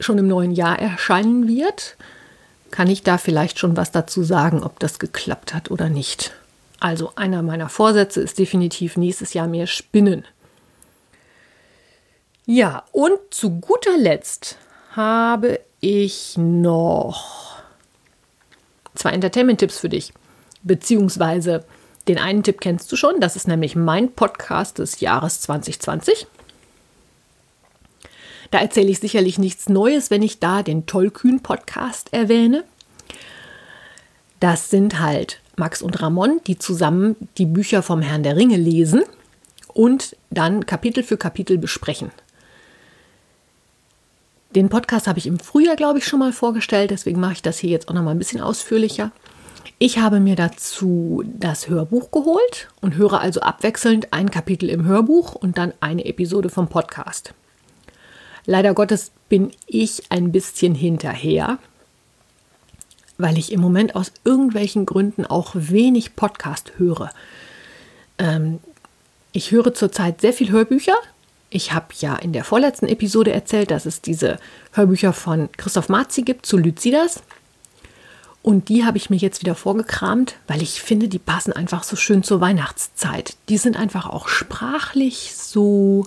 schon 0.00 0.18
im 0.18 0.28
neuen 0.28 0.52
Jahr 0.52 0.78
erscheinen 0.78 1.48
wird, 1.48 1.96
kann 2.70 2.88
ich 2.88 3.02
da 3.02 3.18
vielleicht 3.18 3.58
schon 3.58 3.76
was 3.76 3.90
dazu 3.92 4.22
sagen, 4.22 4.62
ob 4.62 4.78
das 4.78 4.98
geklappt 4.98 5.54
hat 5.54 5.70
oder 5.70 5.88
nicht. 5.88 6.32
Also 6.80 7.12
einer 7.16 7.42
meiner 7.42 7.68
Vorsätze 7.68 8.20
ist 8.20 8.38
definitiv 8.38 8.96
nächstes 8.96 9.32
Jahr 9.32 9.46
mehr 9.46 9.66
Spinnen. 9.66 10.24
Ja, 12.46 12.84
und 12.92 13.18
zu 13.30 13.58
guter 13.60 13.96
Letzt 13.96 14.58
habe 14.90 15.60
ich 15.80 16.34
noch 16.36 17.56
zwei 18.94 19.10
Entertainment-Tipps 19.10 19.78
für 19.78 19.88
dich. 19.88 20.12
Beziehungsweise 20.62 21.64
Den 22.08 22.18
einen 22.18 22.42
Tipp 22.42 22.60
kennst 22.60 22.90
du 22.92 22.96
schon, 22.96 23.20
das 23.20 23.36
ist 23.36 23.48
nämlich 23.48 23.76
mein 23.76 24.12
Podcast 24.12 24.78
des 24.78 25.00
Jahres 25.00 25.40
2020. 25.40 26.26
Da 28.50 28.58
erzähle 28.58 28.90
ich 28.90 29.00
sicherlich 29.00 29.38
nichts 29.38 29.68
Neues, 29.68 30.10
wenn 30.10 30.22
ich 30.22 30.38
da 30.38 30.62
den 30.62 30.86
Tollkühn-Podcast 30.86 32.12
erwähne. 32.12 32.64
Das 34.38 34.68
sind 34.68 35.00
halt 35.00 35.40
Max 35.56 35.80
und 35.80 36.00
Ramon, 36.02 36.40
die 36.46 36.58
zusammen 36.58 37.16
die 37.38 37.46
Bücher 37.46 37.82
vom 37.82 38.02
Herrn 38.02 38.22
der 38.22 38.36
Ringe 38.36 38.58
lesen 38.58 39.02
und 39.68 40.16
dann 40.30 40.66
Kapitel 40.66 41.02
für 41.02 41.16
Kapitel 41.16 41.56
besprechen. 41.58 42.10
Den 44.54 44.68
Podcast 44.68 45.08
habe 45.08 45.18
ich 45.18 45.26
im 45.26 45.40
Frühjahr, 45.40 45.74
glaube 45.74 45.98
ich, 45.98 46.06
schon 46.06 46.20
mal 46.20 46.32
vorgestellt, 46.32 46.90
deswegen 46.90 47.18
mache 47.18 47.32
ich 47.32 47.42
das 47.42 47.58
hier 47.58 47.70
jetzt 47.70 47.88
auch 47.88 47.94
noch 47.94 48.02
mal 48.02 48.12
ein 48.12 48.18
bisschen 48.18 48.40
ausführlicher. 48.40 49.10
Ich 49.78 49.98
habe 49.98 50.20
mir 50.20 50.36
dazu 50.36 51.22
das 51.26 51.68
Hörbuch 51.68 52.10
geholt 52.10 52.68
und 52.80 52.96
höre 52.96 53.20
also 53.20 53.40
abwechselnd 53.40 54.12
ein 54.12 54.30
Kapitel 54.30 54.68
im 54.68 54.84
Hörbuch 54.84 55.34
und 55.34 55.58
dann 55.58 55.72
eine 55.80 56.04
Episode 56.04 56.48
vom 56.48 56.68
Podcast. 56.68 57.34
Leider 58.46 58.74
Gottes 58.74 59.10
bin 59.28 59.52
ich 59.66 60.02
ein 60.10 60.32
bisschen 60.32 60.74
hinterher, 60.74 61.58
weil 63.18 63.38
ich 63.38 63.52
im 63.52 63.60
Moment 63.60 63.96
aus 63.96 64.12
irgendwelchen 64.24 64.86
Gründen 64.86 65.24
auch 65.24 65.52
wenig 65.54 66.14
Podcast 66.14 66.72
höre. 66.76 67.10
Ähm, 68.18 68.60
ich 69.32 69.50
höre 69.50 69.74
zurzeit 69.74 70.20
sehr 70.20 70.32
viel 70.32 70.50
Hörbücher. 70.50 70.96
Ich 71.50 71.72
habe 71.72 71.86
ja 71.98 72.16
in 72.16 72.32
der 72.32 72.44
vorletzten 72.44 72.86
Episode 72.86 73.32
erzählt, 73.32 73.70
dass 73.70 73.86
es 73.86 74.00
diese 74.00 74.38
Hörbücher 74.72 75.12
von 75.12 75.50
Christoph 75.52 75.88
Marzi 75.88 76.22
gibt 76.22 76.46
zu 76.46 76.58
Lycidas. 76.58 77.22
Und 78.44 78.68
die 78.68 78.84
habe 78.84 78.98
ich 78.98 79.08
mir 79.08 79.16
jetzt 79.16 79.40
wieder 79.40 79.54
vorgekramt, 79.54 80.36
weil 80.46 80.60
ich 80.60 80.82
finde, 80.82 81.08
die 81.08 81.18
passen 81.18 81.54
einfach 81.54 81.82
so 81.82 81.96
schön 81.96 82.22
zur 82.22 82.42
Weihnachtszeit. 82.42 83.38
Die 83.48 83.56
sind 83.56 83.74
einfach 83.74 84.06
auch 84.06 84.28
sprachlich 84.28 85.34
so, 85.34 86.06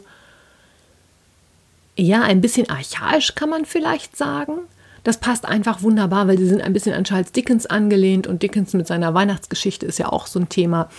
ja, 1.95 2.21
ein 2.21 2.39
bisschen 2.39 2.69
archaisch 2.69 3.33
kann 3.33 3.49
man 3.49 3.65
vielleicht 3.65 4.15
sagen. 4.15 4.59
Das 5.03 5.17
passt 5.17 5.45
einfach 5.45 5.81
wunderbar, 5.81 6.27
weil 6.27 6.37
sie 6.37 6.45
sind 6.45 6.61
ein 6.61 6.73
bisschen 6.73 6.93
an 6.93 7.05
Charles 7.05 7.31
Dickens 7.31 7.65
angelehnt 7.65 8.27
und 8.27 8.43
Dickens 8.43 8.73
mit 8.73 8.85
seiner 8.85 9.15
Weihnachtsgeschichte 9.15 9.87
ist 9.87 9.97
ja 9.97 10.09
auch 10.09 10.27
so 10.27 10.39
ein 10.39 10.47
Thema. 10.47 10.89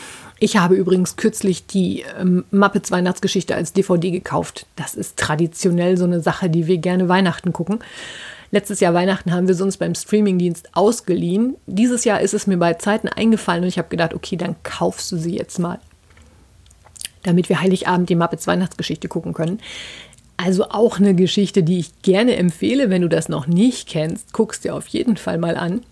Ich 0.40 0.56
habe 0.56 0.74
übrigens 0.74 1.14
kürzlich 1.14 1.66
die 1.66 2.04
ähm, 2.18 2.46
Muppets 2.50 2.90
Weihnachtsgeschichte 2.90 3.54
als 3.54 3.72
DVD 3.72 4.10
gekauft. 4.10 4.66
Das 4.74 4.96
ist 4.96 5.16
traditionell 5.16 5.98
so 5.98 6.04
eine 6.04 6.20
Sache, 6.20 6.50
die 6.50 6.66
wir 6.66 6.78
gerne 6.78 7.08
Weihnachten 7.08 7.52
gucken. 7.52 7.78
Letztes 8.50 8.80
Jahr 8.80 8.94
Weihnachten 8.94 9.32
haben 9.32 9.46
wir 9.46 9.54
sie 9.54 9.62
uns 9.62 9.76
beim 9.76 9.94
Streamingdienst 9.94 10.70
ausgeliehen. 10.74 11.56
Dieses 11.66 12.04
Jahr 12.04 12.20
ist 12.20 12.32
es 12.32 12.46
mir 12.46 12.56
bei 12.56 12.74
Zeiten 12.74 13.08
eingefallen 13.08 13.62
und 13.62 13.68
ich 13.68 13.78
habe 13.78 13.88
gedacht, 13.88 14.14
okay, 14.14 14.36
dann 14.36 14.56
kaufst 14.62 15.12
du 15.12 15.16
sie 15.18 15.36
jetzt 15.36 15.58
mal, 15.58 15.78
damit 17.24 17.50
wir 17.50 17.60
Heiligabend 17.60 18.08
die 18.08 18.14
Muppets 18.14 18.46
Weihnachtsgeschichte 18.46 19.08
gucken 19.08 19.34
können. 19.34 19.60
Also 20.38 20.70
auch 20.70 20.98
eine 20.98 21.14
Geschichte, 21.14 21.62
die 21.62 21.78
ich 21.78 22.00
gerne 22.02 22.36
empfehle. 22.36 22.90
Wenn 22.90 23.02
du 23.02 23.08
das 23.08 23.28
noch 23.28 23.46
nicht 23.46 23.88
kennst, 23.88 24.32
guckst 24.32 24.64
dir 24.64 24.74
auf 24.74 24.86
jeden 24.86 25.16
Fall 25.16 25.36
mal 25.36 25.56
an. 25.56 25.82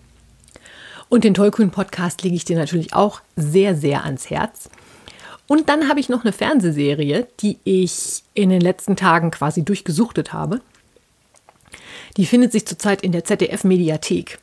Und 1.09 1.23
den 1.23 1.33
Tollkühn 1.33 1.69
Podcast 1.69 2.23
lege 2.23 2.35
ich 2.35 2.45
dir 2.45 2.57
natürlich 2.57 2.93
auch 2.93 3.21
sehr, 3.35 3.75
sehr 3.75 4.03
ans 4.03 4.29
Herz. 4.29 4.69
Und 5.47 5.69
dann 5.69 5.87
habe 5.89 5.99
ich 5.99 6.09
noch 6.09 6.23
eine 6.23 6.33
Fernsehserie, 6.33 7.27
die 7.39 7.59
ich 7.63 8.23
in 8.33 8.49
den 8.49 8.61
letzten 8.61 8.95
Tagen 8.95 9.31
quasi 9.31 9.63
durchgesuchtet 9.63 10.33
habe. 10.33 10.61
Die 12.17 12.25
findet 12.25 12.51
sich 12.51 12.65
zurzeit 12.65 13.01
in 13.01 13.11
der 13.11 13.23
ZDF-Mediathek. 13.23 14.39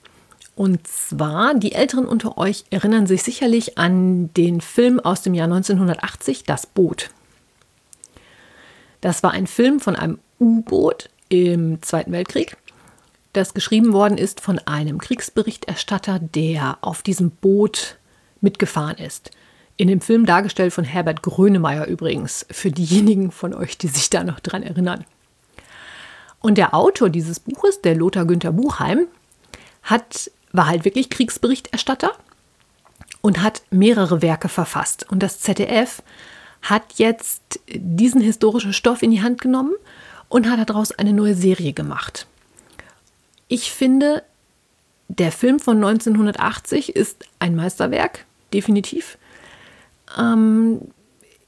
Und 0.57 0.87
zwar, 0.87 1.55
die 1.55 1.73
Älteren 1.73 2.07
unter 2.07 2.39
euch 2.39 2.65
erinnern 2.71 3.09
sich 3.09 3.25
sicherlich 3.25 3.77
an 3.77 4.33
den 4.35 4.61
Film 4.61 5.01
aus 5.01 5.23
dem 5.23 5.35
Jahr 5.35 5.47
1980, 5.47 6.45
Das 6.45 6.67
Boot. 6.67 7.11
Das 9.01 9.23
war 9.25 9.33
ein 9.33 9.49
Film 9.49 9.81
von 9.81 9.97
einem 9.97 10.19
U-Boot 10.41 11.11
im 11.29 11.83
Zweiten 11.83 12.13
Weltkrieg, 12.13 12.57
das 13.33 13.53
geschrieben 13.53 13.93
worden 13.93 14.17
ist 14.17 14.41
von 14.41 14.61
einem 14.61 14.99
Kriegsberichterstatter, 14.99 16.21
der 16.21 16.79
auf 16.81 17.03
diesem 17.03 17.31
Boot 17.31 17.99
mitgefahren 18.41 18.99
ist. 18.99 19.33
In 19.77 19.89
dem 19.89 20.01
Film 20.01 20.25
dargestellt 20.25 20.73
von 20.73 20.85
Herbert 20.85 21.23
Grönemeyer 21.23 21.87
übrigens, 21.87 22.47
für 22.51 22.71
diejenigen 22.71 23.33
von 23.33 23.53
euch, 23.53 23.77
die 23.77 23.89
sich 23.89 24.09
da 24.09 24.23
noch 24.23 24.39
dran 24.39 24.63
erinnern. 24.63 25.05
Und 26.45 26.59
der 26.59 26.75
Autor 26.75 27.09
dieses 27.09 27.41
Buches, 27.41 27.81
der 27.81 27.95
Lothar 27.95 28.27
Günther 28.27 28.53
Buchheim, 28.53 29.07
hat, 29.83 30.31
war 30.53 30.67
halt 30.67 30.85
wirklich 30.85 31.09
Kriegsberichterstatter 31.09 32.13
und 33.23 33.43
hat 33.43 33.63
mehrere 33.71 34.21
Werke 34.21 34.51
verfasst. 34.51 35.11
Und 35.11 35.23
das 35.23 35.41
ZDF 35.41 36.03
hat 36.61 36.83
jetzt 36.97 37.61
diesen 37.73 38.21
historischen 38.21 38.75
Stoff 38.75 39.03
in 39.03 39.11
die 39.11 39.23
Hand 39.23 39.41
genommen 39.41 39.73
und 40.29 40.51
hat 40.51 40.69
daraus 40.69 40.93
eine 40.93 41.15
neue 41.15 41.35
Serie 41.35 41.73
gemacht. 41.73 42.27
Ich 43.49 43.73
finde, 43.73 44.23
der 45.09 45.33
Film 45.33 45.59
von 45.61 45.79
1980 45.79 46.95
ist 46.95 47.25
ein 47.39 47.57
Meisterwerk, 47.57 48.27
definitiv. 48.53 49.17
Ähm, 50.19 50.83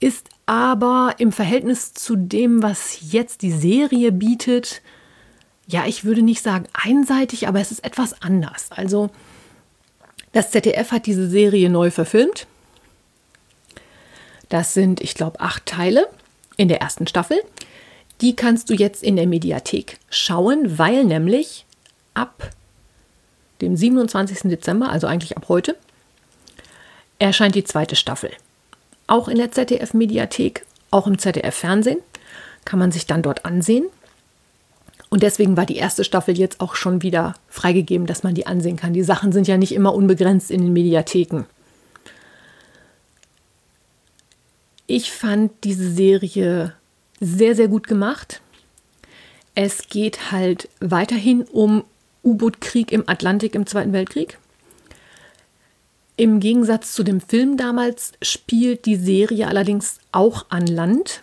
ist 0.00 0.30
aber 0.46 1.16
im 1.18 1.32
Verhältnis 1.32 1.92
zu 1.92 2.14
dem, 2.16 2.62
was 2.62 3.12
jetzt 3.12 3.42
die 3.42 3.50
Serie 3.50 4.12
bietet, 4.12 4.80
ja, 5.66 5.84
ich 5.86 6.04
würde 6.04 6.22
nicht 6.22 6.42
sagen 6.42 6.66
einseitig, 6.72 7.48
aber 7.48 7.60
es 7.60 7.72
ist 7.72 7.84
etwas 7.84 8.22
anders. 8.22 8.68
Also, 8.70 9.10
das 10.32 10.52
ZDF 10.52 10.92
hat 10.92 11.06
diese 11.06 11.28
Serie 11.28 11.68
neu 11.68 11.90
verfilmt. 11.90 12.46
Das 14.48 14.74
sind, 14.74 15.00
ich 15.00 15.14
glaube, 15.14 15.40
acht 15.40 15.66
Teile 15.66 16.06
in 16.56 16.68
der 16.68 16.80
ersten 16.80 17.08
Staffel. 17.08 17.38
Die 18.20 18.36
kannst 18.36 18.70
du 18.70 18.74
jetzt 18.74 19.02
in 19.02 19.16
der 19.16 19.26
Mediathek 19.26 19.98
schauen, 20.08 20.78
weil 20.78 21.04
nämlich 21.04 21.66
ab 22.14 22.50
dem 23.60 23.76
27. 23.76 24.50
Dezember, 24.50 24.90
also 24.90 25.08
eigentlich 25.08 25.36
ab 25.36 25.46
heute, 25.48 25.76
erscheint 27.18 27.54
die 27.56 27.64
zweite 27.64 27.96
Staffel. 27.96 28.30
Auch 29.06 29.28
in 29.28 29.38
der 29.38 29.52
ZDF-Mediathek, 29.52 30.64
auch 30.90 31.06
im 31.06 31.18
ZDF-Fernsehen 31.18 31.98
kann 32.64 32.78
man 32.78 32.92
sich 32.92 33.06
dann 33.06 33.22
dort 33.22 33.44
ansehen. 33.44 33.86
Und 35.08 35.22
deswegen 35.22 35.56
war 35.56 35.66
die 35.66 35.76
erste 35.76 36.02
Staffel 36.02 36.36
jetzt 36.36 36.60
auch 36.60 36.74
schon 36.74 37.02
wieder 37.02 37.34
freigegeben, 37.48 38.06
dass 38.06 38.24
man 38.24 38.34
die 38.34 38.46
ansehen 38.46 38.76
kann. 38.76 38.92
Die 38.92 39.04
Sachen 39.04 39.32
sind 39.32 39.46
ja 39.46 39.56
nicht 39.56 39.72
immer 39.72 39.94
unbegrenzt 39.94 40.50
in 40.50 40.62
den 40.62 40.72
Mediatheken. 40.72 41.44
Ich 44.88 45.12
fand 45.12 45.52
diese 45.64 45.90
Serie 45.90 46.74
sehr, 47.20 47.54
sehr 47.54 47.68
gut 47.68 47.86
gemacht. 47.86 48.40
Es 49.54 49.88
geht 49.88 50.32
halt 50.32 50.68
weiterhin 50.80 51.42
um 51.44 51.84
U-Boot-Krieg 52.24 52.92
im 52.92 53.08
Atlantik 53.08 53.54
im 53.54 53.66
Zweiten 53.66 53.92
Weltkrieg. 53.92 54.38
Im 56.16 56.40
Gegensatz 56.40 56.92
zu 56.92 57.02
dem 57.02 57.20
Film 57.20 57.56
damals 57.56 58.12
spielt 58.22 58.86
die 58.86 58.96
Serie 58.96 59.48
allerdings 59.48 59.98
auch 60.12 60.46
an 60.48 60.66
Land. 60.66 61.20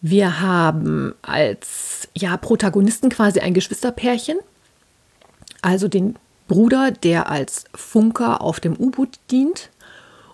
Wir 0.00 0.40
haben 0.40 1.14
als 1.22 2.08
ja, 2.14 2.36
Protagonisten 2.36 3.10
quasi 3.10 3.40
ein 3.40 3.54
Geschwisterpärchen, 3.54 4.38
also 5.62 5.88
den 5.88 6.16
Bruder, 6.48 6.90
der 6.90 7.30
als 7.30 7.64
Funker 7.74 8.40
auf 8.40 8.60
dem 8.60 8.76
U-Boot 8.78 9.18
dient 9.30 9.70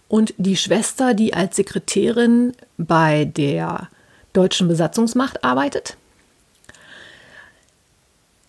und 0.09 0.35
die 0.39 0.57
Schwester, 0.57 1.15
die 1.15 1.35
als 1.35 1.57
Sekretärin 1.57 2.53
bei 2.79 3.25
der 3.25 3.89
deutschen 4.33 4.69
Besatzungsmacht 4.69 5.45
arbeitet. 5.45 5.97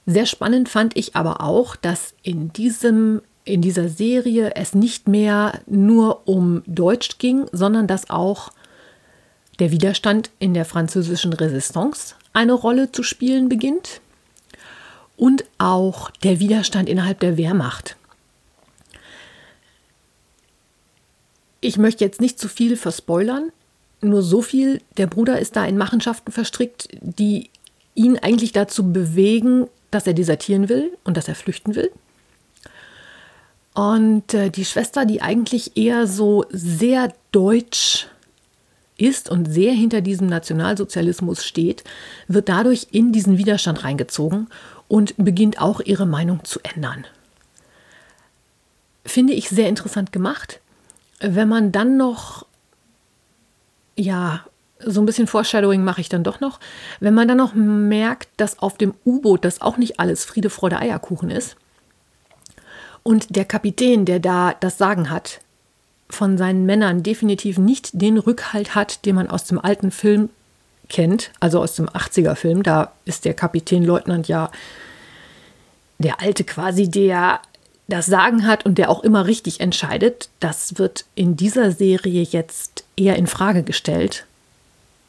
Sehr 0.08 0.25
spannend 0.25 0.69
fand 0.69 0.97
ich 0.97 1.15
aber 1.15 1.41
auch, 1.41 1.75
dass 1.75 2.13
in, 2.23 2.51
diesem, 2.51 3.21
in 3.51 3.61
dieser 3.61 3.89
Serie 3.89 4.55
es 4.55 4.73
nicht 4.73 5.07
mehr 5.07 5.59
nur 5.67 6.27
um 6.27 6.63
Deutsch 6.65 7.17
ging, 7.17 7.45
sondern 7.51 7.85
dass 7.85 8.09
auch 8.09 8.49
der 9.59 9.71
Widerstand 9.71 10.31
in 10.39 10.53
der 10.53 10.65
französischen 10.65 11.33
Resistance 11.33 12.15
eine 12.33 12.53
Rolle 12.53 12.91
zu 12.91 13.03
spielen 13.03 13.49
beginnt 13.49 14.01
und 15.17 15.43
auch 15.57 16.09
der 16.23 16.39
Widerstand 16.39 16.87
innerhalb 16.87 17.19
der 17.19 17.37
Wehrmacht. 17.37 17.97
Ich 21.59 21.77
möchte 21.77 22.03
jetzt 22.03 22.21
nicht 22.21 22.39
zu 22.39 22.47
viel 22.47 22.75
verspoilern, 22.77 23.51
nur 24.01 24.23
so 24.23 24.41
viel, 24.41 24.81
der 24.97 25.05
Bruder 25.05 25.39
ist 25.39 25.55
da 25.55 25.65
in 25.65 25.77
Machenschaften 25.77 26.31
verstrickt, 26.31 26.87
die 27.01 27.51
ihn 27.93 28.17
eigentlich 28.17 28.51
dazu 28.51 28.91
bewegen, 28.91 29.67
dass 29.91 30.07
er 30.07 30.13
desertieren 30.13 30.69
will 30.69 30.97
und 31.03 31.17
dass 31.17 31.27
er 31.27 31.35
flüchten 31.35 31.75
will. 31.75 31.91
Und 33.73 34.34
äh, 34.34 34.49
die 34.49 34.65
Schwester, 34.65 35.05
die 35.05 35.21
eigentlich 35.21 35.77
eher 35.77 36.07
so 36.07 36.45
sehr 36.49 37.13
deutsch 37.31 38.07
ist 38.97 39.29
und 39.29 39.45
sehr 39.45 39.73
hinter 39.73 40.01
diesem 40.01 40.27
Nationalsozialismus 40.27 41.45
steht, 41.45 41.84
wird 42.27 42.49
dadurch 42.49 42.88
in 42.91 43.12
diesen 43.12 43.38
Widerstand 43.38 43.84
reingezogen 43.84 44.47
und 44.88 45.15
beginnt 45.17 45.62
auch 45.62 45.79
ihre 45.79 46.05
Meinung 46.05 46.43
zu 46.43 46.60
ändern. 46.63 47.05
finde 49.03 49.34
ich 49.34 49.49
sehr 49.49 49.67
interessant 49.67 50.12
gemacht. 50.12 50.60
Wenn 51.19 51.49
man 51.49 51.71
dann 51.71 51.97
noch, 51.97 52.45
ja, 53.95 54.45
so 54.79 55.01
ein 55.01 55.05
bisschen 55.05 55.27
Foreshadowing 55.27 55.84
mache 55.84 56.01
ich 56.01 56.10
dann 56.10 56.23
doch 56.23 56.39
noch, 56.39 56.60
wenn 56.99 57.13
man 57.13 57.27
dann 57.27 57.38
noch 57.38 57.53
merkt, 57.53 58.29
dass 58.38 58.60
auf 58.60 58.77
dem 58.77 58.93
U-Boot 59.05 59.43
das 59.43 59.62
auch 59.62 59.77
nicht 59.77 59.99
alles 59.99 60.23
Friede, 60.23 60.49
Freude, 60.49 60.77
Eierkuchen 60.77 61.31
ist 61.31 61.55
und 63.03 63.35
der 63.35 63.45
Kapitän, 63.45 64.05
der 64.05 64.19
da 64.19 64.55
das 64.59 64.77
Sagen 64.77 65.09
hat, 65.09 65.41
von 66.09 66.37
seinen 66.37 66.65
Männern 66.65 67.03
definitiv 67.03 67.57
nicht 67.57 67.89
den 67.93 68.17
Rückhalt 68.17 68.75
hat, 68.75 69.05
den 69.05 69.15
man 69.15 69.29
aus 69.29 69.45
dem 69.45 69.59
alten 69.59 69.91
Film 69.91 70.29
kennt, 70.89 71.31
also 71.39 71.61
aus 71.61 71.75
dem 71.75 71.87
80er-Film, 71.87 72.63
da 72.63 72.91
ist 73.05 73.25
der 73.25 73.33
Kapitänleutnant 73.33 74.27
ja 74.27 74.51
der 75.99 76.19
Alte 76.19 76.43
quasi, 76.43 76.89
der 76.89 77.39
das 77.87 78.05
Sagen 78.05 78.45
hat 78.47 78.65
und 78.65 78.77
der 78.77 78.89
auch 78.89 79.03
immer 79.03 79.25
richtig 79.25 79.59
entscheidet, 79.59 80.29
das 80.39 80.77
wird 80.77 81.05
in 81.15 81.35
dieser 81.35 81.71
Serie 81.71 82.23
jetzt 82.23 82.83
eher 82.95 83.15
in 83.15 83.27
Frage 83.27 83.63
gestellt, 83.63 84.25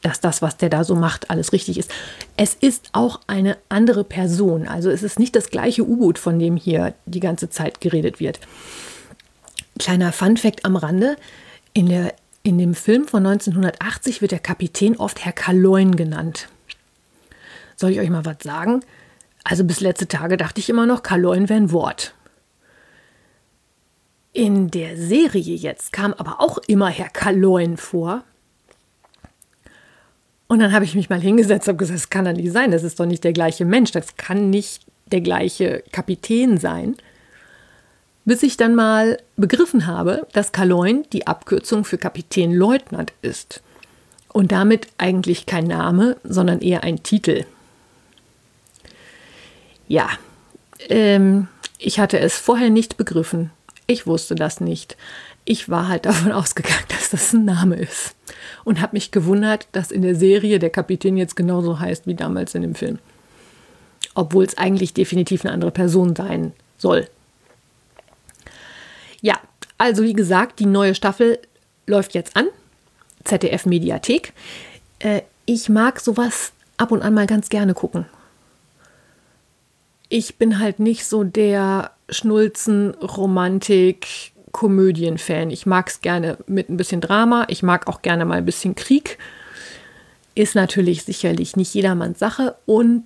dass 0.03 0.19
das, 0.19 0.41
was 0.41 0.57
der 0.57 0.69
da 0.69 0.83
so 0.83 0.95
macht, 0.95 1.31
alles 1.31 1.53
richtig 1.53 1.79
ist. 1.79 1.89
Es 2.37 2.53
ist 2.53 2.89
auch 2.91 3.21
eine 3.25 3.57
andere 3.69 4.03
Person. 4.03 4.67
Also 4.67 4.91
es 4.91 5.01
ist 5.01 5.17
nicht 5.17 5.35
das 5.35 5.49
gleiche 5.49 5.87
U-Boot, 5.87 6.19
von 6.19 6.37
dem 6.37 6.57
hier 6.57 6.93
die 7.05 7.21
ganze 7.21 7.49
Zeit 7.49 7.81
geredet 7.81 8.19
wird. 8.19 8.39
Kleiner 9.79 10.11
Fun-Fact 10.11 10.65
am 10.65 10.75
Rande: 10.75 11.15
in, 11.73 11.87
der, 11.87 12.13
in 12.43 12.57
dem 12.57 12.75
Film 12.75 13.07
von 13.07 13.25
1980 13.25 14.21
wird 14.21 14.33
der 14.33 14.39
Kapitän 14.39 14.97
oft 14.97 15.25
Herr 15.25 15.31
Kaloin 15.31 15.95
genannt. 15.95 16.49
Soll 17.75 17.91
ich 17.91 17.99
euch 17.99 18.09
mal 18.09 18.25
was 18.25 18.37
sagen? 18.43 18.81
Also 19.43 19.63
bis 19.63 19.79
letzte 19.79 20.07
Tage 20.07 20.37
dachte 20.37 20.59
ich 20.59 20.69
immer 20.69 20.85
noch, 20.85 21.01
Kaloin 21.01 21.49
wäre 21.49 21.59
ein 21.59 21.71
Wort. 21.71 22.13
In 24.33 24.69
der 24.71 24.97
Serie 24.97 25.55
jetzt 25.55 25.93
kam 25.93 26.13
aber 26.13 26.41
auch 26.41 26.57
immer 26.67 26.89
Herr 26.89 27.09
Kaloin 27.09 27.77
vor. 27.77 28.23
Und 30.47 30.59
dann 30.59 30.73
habe 30.73 30.85
ich 30.85 30.95
mich 30.95 31.09
mal 31.09 31.21
hingesetzt 31.21 31.67
und 31.67 31.77
gesagt, 31.77 31.97
das 31.97 32.09
kann 32.09 32.25
doch 32.25 32.33
nicht 32.33 32.51
sein, 32.51 32.71
das 32.71 32.83
ist 32.83 32.99
doch 32.99 33.05
nicht 33.05 33.23
der 33.23 33.33
gleiche 33.33 33.65
Mensch, 33.65 33.91
das 33.91 34.17
kann 34.17 34.49
nicht 34.49 34.85
der 35.07 35.21
gleiche 35.21 35.83
Kapitän 35.91 36.57
sein. 36.57 36.95
Bis 38.25 38.43
ich 38.43 38.55
dann 38.55 38.75
mal 38.75 39.17
begriffen 39.35 39.85
habe, 39.85 40.27
dass 40.33 40.51
Kaloin 40.51 41.05
die 41.11 41.27
Abkürzung 41.27 41.83
für 41.83 41.97
Kapitänleutnant 41.97 43.13
ist. 43.21 43.61
Und 44.31 44.51
damit 44.51 44.87
eigentlich 44.97 45.45
kein 45.45 45.65
Name, 45.65 46.17
sondern 46.23 46.59
eher 46.59 46.83
ein 46.83 47.03
Titel. 47.03 47.45
Ja, 49.87 50.09
ähm, 50.89 51.47
ich 51.77 51.99
hatte 51.99 52.19
es 52.19 52.37
vorher 52.37 52.69
nicht 52.69 52.97
begriffen. 52.97 53.51
Ich 53.85 54.07
wusste 54.07 54.35
das 54.35 54.61
nicht. 54.61 54.97
Ich 55.45 55.69
war 55.69 55.87
halt 55.87 56.05
davon 56.05 56.31
ausgegangen, 56.33 56.85
dass 56.89 57.09
das 57.09 57.33
ein 57.33 57.45
Name 57.45 57.75
ist. 57.75 58.15
Und 58.63 58.81
habe 58.81 58.95
mich 58.95 59.11
gewundert, 59.11 59.67
dass 59.71 59.91
in 59.91 60.01
der 60.01 60.15
Serie 60.15 60.59
der 60.59 60.69
Kapitän 60.69 61.17
jetzt 61.17 61.35
genauso 61.35 61.79
heißt 61.79 62.07
wie 62.07 62.15
damals 62.15 62.55
in 62.55 62.61
dem 62.61 62.75
Film. 62.75 62.99
Obwohl 64.15 64.45
es 64.45 64.57
eigentlich 64.57 64.93
definitiv 64.93 65.43
eine 65.43 65.53
andere 65.53 65.71
Person 65.71 66.15
sein 66.15 66.53
soll. 66.77 67.07
Ja, 69.21 69.39
also 69.77 70.03
wie 70.03 70.13
gesagt, 70.13 70.59
die 70.59 70.65
neue 70.65 70.95
Staffel 70.95 71.39
läuft 71.87 72.13
jetzt 72.13 72.35
an. 72.35 72.47
ZDF 73.23 73.65
Mediathek. 73.65 74.33
Äh, 74.99 75.21
ich 75.45 75.69
mag 75.69 75.99
sowas 75.99 76.51
ab 76.77 76.91
und 76.91 77.01
an 77.01 77.13
mal 77.13 77.27
ganz 77.27 77.49
gerne 77.49 77.73
gucken. 77.73 78.05
Ich 80.09 80.35
bin 80.35 80.59
halt 80.59 80.79
nicht 80.79 81.05
so 81.05 81.23
der 81.23 81.91
Schnulzen, 82.09 82.93
Romantik, 82.95 84.32
Komödien-Fan. 84.53 85.49
Ich 85.49 85.65
mag 85.65 85.89
es 85.89 85.99
gerne 85.99 86.37
mit 86.47 86.69
ein 86.69 86.77
bisschen 86.77 87.01
Drama. 87.01 87.45
Ich 87.49 87.63
mag 87.63 87.87
auch 87.87 88.01
gerne 88.01 88.23
mal 88.23 88.37
ein 88.37 88.45
bisschen 88.45 88.75
Krieg. 88.75 89.17
Ist 90.35 90.55
natürlich 90.55 91.03
sicherlich 91.03 91.57
nicht 91.57 91.73
jedermanns 91.73 92.19
Sache. 92.19 92.55
Und 92.65 93.03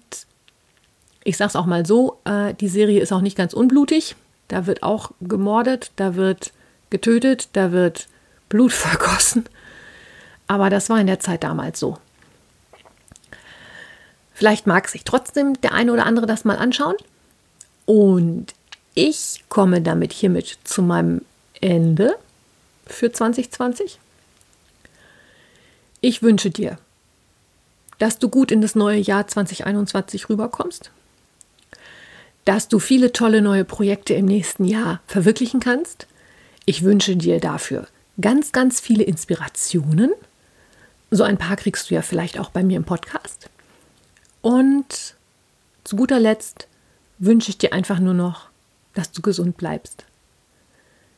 ich 1.24 1.38
sage 1.38 1.50
es 1.50 1.56
auch 1.56 1.66
mal 1.66 1.86
so, 1.86 2.20
äh, 2.26 2.54
die 2.54 2.68
Serie 2.68 3.02
ist 3.02 3.12
auch 3.12 3.22
nicht 3.22 3.38
ganz 3.38 3.54
unblutig. 3.54 4.16
Da 4.50 4.68
wird 4.68 4.84
auch 4.84 5.12
gemordet, 5.22 5.92
da 5.96 6.16
wird 6.16 6.52
getötet, 6.90 7.50
da 7.54 7.72
wird 7.72 8.08
Blut 8.50 8.72
vergossen. 8.74 9.46
Aber 10.48 10.70
das 10.70 10.90
war 10.90 11.00
in 11.00 11.08
der 11.08 11.20
Zeit 11.20 11.44
damals 11.44 11.80
so. 11.80 11.98
Vielleicht 14.34 14.68
mag 14.68 14.88
sich 14.88 15.04
trotzdem 15.04 15.60
der 15.62 15.74
eine 15.74 15.92
oder 15.92 16.06
andere 16.06 16.28
das 16.28 16.46
mal 16.46 16.58
anschauen. 16.58 16.96
Und 17.86 18.54
ich 18.94 19.46
komme 19.50 19.82
damit 19.82 20.12
hiermit 20.12 20.60
zu 20.64 20.82
meinem 20.82 21.22
Ende 21.62 22.18
für 22.86 23.12
2020. 23.12 24.00
Ich 26.02 26.22
wünsche 26.22 26.50
dir, 26.50 26.78
dass 28.00 28.20
du 28.20 28.30
gut 28.30 28.52
in 28.52 28.62
das 28.62 28.76
neue 28.76 29.00
Jahr 29.00 29.28
2021 29.28 30.30
rüberkommst, 30.30 30.92
dass 32.46 32.68
du 32.68 32.80
viele 32.80 33.12
tolle 33.12 33.42
neue 33.42 33.66
Projekte 33.66 34.14
im 34.14 34.26
nächsten 34.26 34.66
Jahr 34.66 35.02
verwirklichen 35.08 35.60
kannst. 35.60 36.08
Ich 36.66 36.84
wünsche 36.84 37.16
dir 37.16 37.40
dafür 37.40 37.88
ganz, 38.22 38.52
ganz 38.52 38.80
viele 38.80 39.04
Inspirationen. 39.04 40.12
So 41.12 41.24
ein 41.24 41.38
paar 41.38 41.56
kriegst 41.56 41.90
du 41.90 41.96
ja 41.96 42.02
vielleicht 42.02 42.40
auch 42.40 42.50
bei 42.50 42.64
mir 42.64 42.78
im 42.78 42.84
Podcast. 42.84 43.50
Und 44.42 45.16
zu 45.84 45.96
guter 45.96 46.20
Letzt 46.20 46.68
wünsche 47.18 47.50
ich 47.50 47.58
dir 47.58 47.74
einfach 47.74 48.00
nur 48.00 48.14
noch 48.14 48.50
dass 48.98 49.12
du 49.12 49.22
gesund 49.22 49.58
bleibst. 49.58 50.06